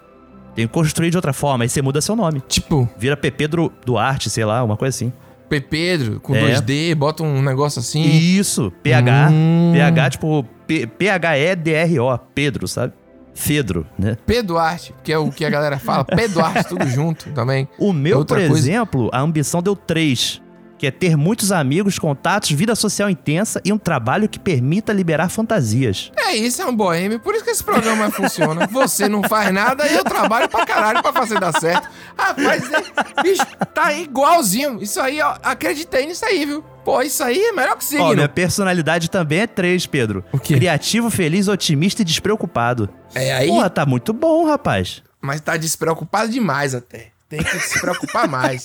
[0.56, 1.64] Tem que construir de outra forma.
[1.64, 2.42] Aí você muda seu nome.
[2.48, 2.88] Tipo.
[2.98, 5.12] Vira PP Dru- Duarte, sei lá, uma coisa assim.
[5.50, 5.60] P.
[5.62, 6.56] Pedro, com É.
[6.56, 8.02] 2D, bota um negócio assim.
[8.04, 9.30] Isso, PH.
[9.32, 9.72] Hum.
[9.74, 12.94] PH, tipo, P- P-H-E-D-R-O, Pedro, sabe?
[13.36, 14.16] Fedro, né?
[14.26, 14.44] P.
[14.44, 16.06] Duarte, que é o que a galera fala.
[16.06, 16.28] P.
[16.28, 17.68] Duarte, tudo junto também.
[17.80, 20.40] O meu, Outra por coisa- exemplo, a ambição deu três.
[20.84, 25.30] Que é ter muitos amigos, contatos, vida social intensa e um trabalho que permita liberar
[25.30, 26.12] fantasias.
[26.18, 27.22] É isso, é um boêmio.
[27.22, 28.68] Por isso que esse programa funciona.
[28.68, 31.88] Você não faz nada e eu trabalho pra caralho pra fazer dar certo.
[32.18, 34.84] Rapaz, é, bicho, tá igualzinho.
[34.84, 36.62] Isso aí, ó, acreditei nisso aí, viu?
[36.84, 38.16] Pô, isso aí é melhor que Ó, signo.
[38.16, 40.26] minha personalidade também é três, Pedro.
[40.34, 40.56] O quê?
[40.56, 42.90] Criativo, feliz, otimista e despreocupado.
[43.16, 43.48] É aí?
[43.48, 45.02] Porra, tá muito bom, rapaz.
[45.22, 47.13] Mas tá despreocupado demais até.
[47.34, 48.64] Tem que se preocupar mais.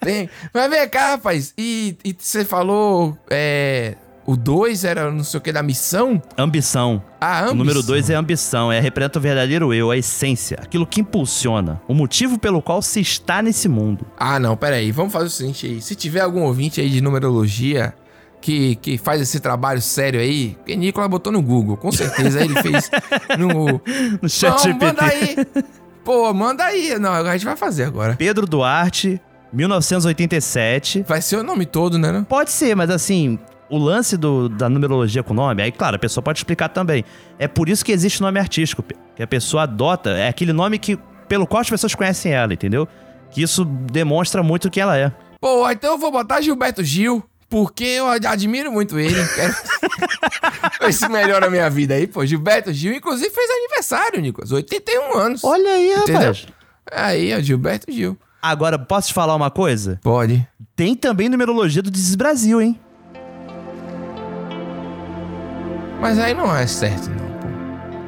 [0.00, 0.30] Tem.
[0.54, 1.52] Mas vem cá, rapaz.
[1.58, 3.18] E, e você falou.
[3.28, 6.22] É, o 2 era não sei o que da missão?
[6.38, 7.02] Ambição.
[7.20, 7.52] Ah, ambição.
[7.52, 11.82] O número dois é ambição, é representa o verdadeiro eu, a essência, aquilo que impulsiona,
[11.88, 14.06] o motivo pelo qual se está nesse mundo.
[14.16, 14.92] Ah, não, peraí.
[14.92, 15.82] Vamos fazer o seguinte aí.
[15.82, 17.92] Se tiver algum ouvinte aí de numerologia
[18.40, 21.76] que, que faz esse trabalho sério aí, que Nicolas botou no Google.
[21.76, 22.90] Com certeza ele fez
[23.38, 23.80] no.
[24.22, 25.36] No chat Não, manda aí.
[26.04, 26.98] Pô, manda aí.
[26.98, 28.16] Não, a gente vai fazer agora.
[28.16, 29.20] Pedro Duarte,
[29.52, 31.04] 1987.
[31.06, 32.10] Vai ser o nome todo, né?
[32.12, 32.24] Não?
[32.24, 33.38] Pode ser, mas assim,
[33.68, 37.04] o lance do- da numerologia com nome, aí claro, a pessoa pode explicar também.
[37.38, 38.82] É por isso que existe o nome artístico,
[39.14, 40.98] que a pessoa adota, é aquele nome que
[41.28, 42.88] pelo qual as pessoas conhecem ela, entendeu?
[43.30, 45.12] Que isso demonstra muito o que ela é.
[45.40, 49.14] Pô, então eu vou botar Gilberto Gil, porque eu ad- admiro muito ele.
[49.34, 49.54] Quero
[50.80, 52.24] ver se melhora a minha vida aí, pô.
[52.24, 54.52] Gilberto Gil, inclusive, fez aniversário, Nicolas.
[54.52, 55.44] 81 anos.
[55.44, 56.20] Olha aí, Entendeu?
[56.20, 56.46] rapaz.
[56.90, 58.16] Aí, ó, Gilberto Gil.
[58.40, 59.98] Agora, posso te falar uma coisa?
[60.02, 60.46] Pode.
[60.74, 62.78] Tem também numerologia do Desis Brasil, hein?
[66.00, 67.48] Mas aí não é certo, não, pô.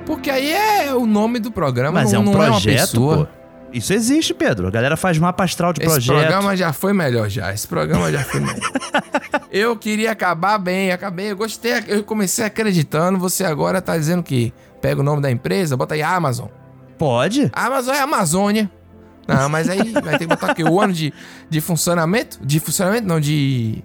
[0.06, 2.86] Porque aí é o nome do programa, Mas não, é um não projeto, é uma
[2.86, 3.26] pessoa.
[3.26, 3.41] pô.
[3.72, 4.68] Isso existe, Pedro.
[4.68, 6.16] A galera faz mapa astral de Esse projeto.
[6.16, 7.52] programa já foi melhor já.
[7.52, 8.70] Esse programa já foi melhor.
[9.50, 11.30] eu queria acabar bem, acabei.
[11.30, 13.18] Eu gostei, eu comecei acreditando.
[13.18, 16.48] Você agora tá dizendo que pega o nome da empresa, bota aí Amazon.
[16.98, 17.50] Pode.
[17.52, 18.70] Amazon é Amazônia.
[19.26, 21.12] Não, mas aí vai ter que botar aqui o ano de,
[21.48, 22.38] de funcionamento?
[22.44, 23.82] De funcionamento, não, de.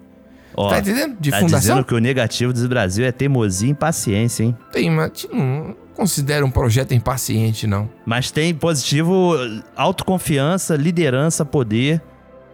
[0.58, 1.16] Ó, tá entendendo?
[1.20, 1.60] De tá fundação?
[1.60, 4.58] dizendo que o negativo do Brasil é teimosia e impaciência, hein?
[4.72, 7.88] Tem, mas não considera um projeto impaciente, não.
[8.04, 9.36] Mas tem positivo
[9.76, 12.02] autoconfiança, liderança, poder,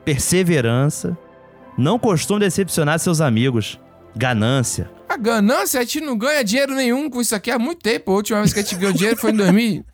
[0.04, 1.18] perseverança.
[1.78, 3.80] Não costuma decepcionar seus amigos.
[4.14, 4.92] Ganância.
[5.08, 8.12] A ganância, a gente não ganha dinheiro nenhum com isso aqui há muito tempo.
[8.12, 9.86] A última vez que a gente ganhou dinheiro foi em 2000.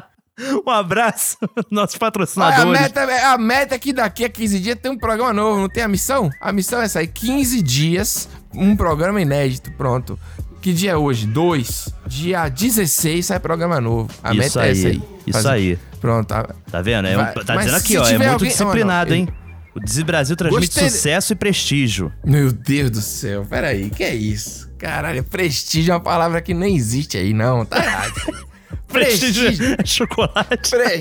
[0.66, 1.36] Um abraço,
[1.70, 2.80] nossos Olha, a, patrocinadores.
[2.80, 5.82] meta, a meta é que daqui a 15 dias tem um programa novo, não tem
[5.82, 6.30] a missão?
[6.40, 10.18] A missão é sair 15 dias, um programa inédito, pronto.
[10.60, 11.26] Que dia é hoje?
[11.26, 11.88] 2.
[12.06, 14.10] Dia 16 sai programa novo.
[14.22, 15.02] A Isso meta é aí, essa aí.
[15.26, 15.78] isso Fazer- aí.
[16.00, 16.26] Pronto.
[16.28, 17.06] tá- Tá vendo?
[17.08, 18.06] É um- tá mas dizendo aqui, ó.
[18.06, 19.28] É muito alguém- disciplinado, não, hein?
[19.74, 22.12] O Desis Brasil transmite Gostei sucesso e prestígio.
[22.24, 24.68] Meu Deus do céu, peraí, que é isso?
[24.76, 27.64] Caralho, prestígio é uma palavra que nem existe aí, não.
[27.64, 28.14] Tá errado.
[28.88, 29.76] Prestígio.
[29.78, 30.70] É chocolate.
[30.70, 31.00] Peraí.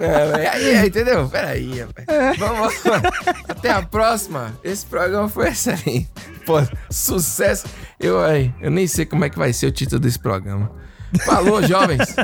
[0.00, 1.28] É, aí, entendeu?
[1.28, 2.08] Peraí, rapaz.
[2.08, 2.32] É.
[2.34, 3.02] Vamos lá.
[3.48, 4.58] Até a próxima.
[4.64, 6.08] Esse programa foi excelente.
[6.46, 6.56] Pô,
[6.90, 7.66] sucesso.
[8.00, 10.70] Eu, aí, eu nem sei como é que vai ser o título desse programa.
[11.24, 12.14] Falou, jovens.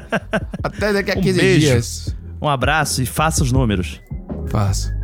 [0.63, 2.17] Até daqui a 15 um beijo, dias.
[2.41, 4.01] Um abraço e faça os números.
[4.49, 4.95] Faça.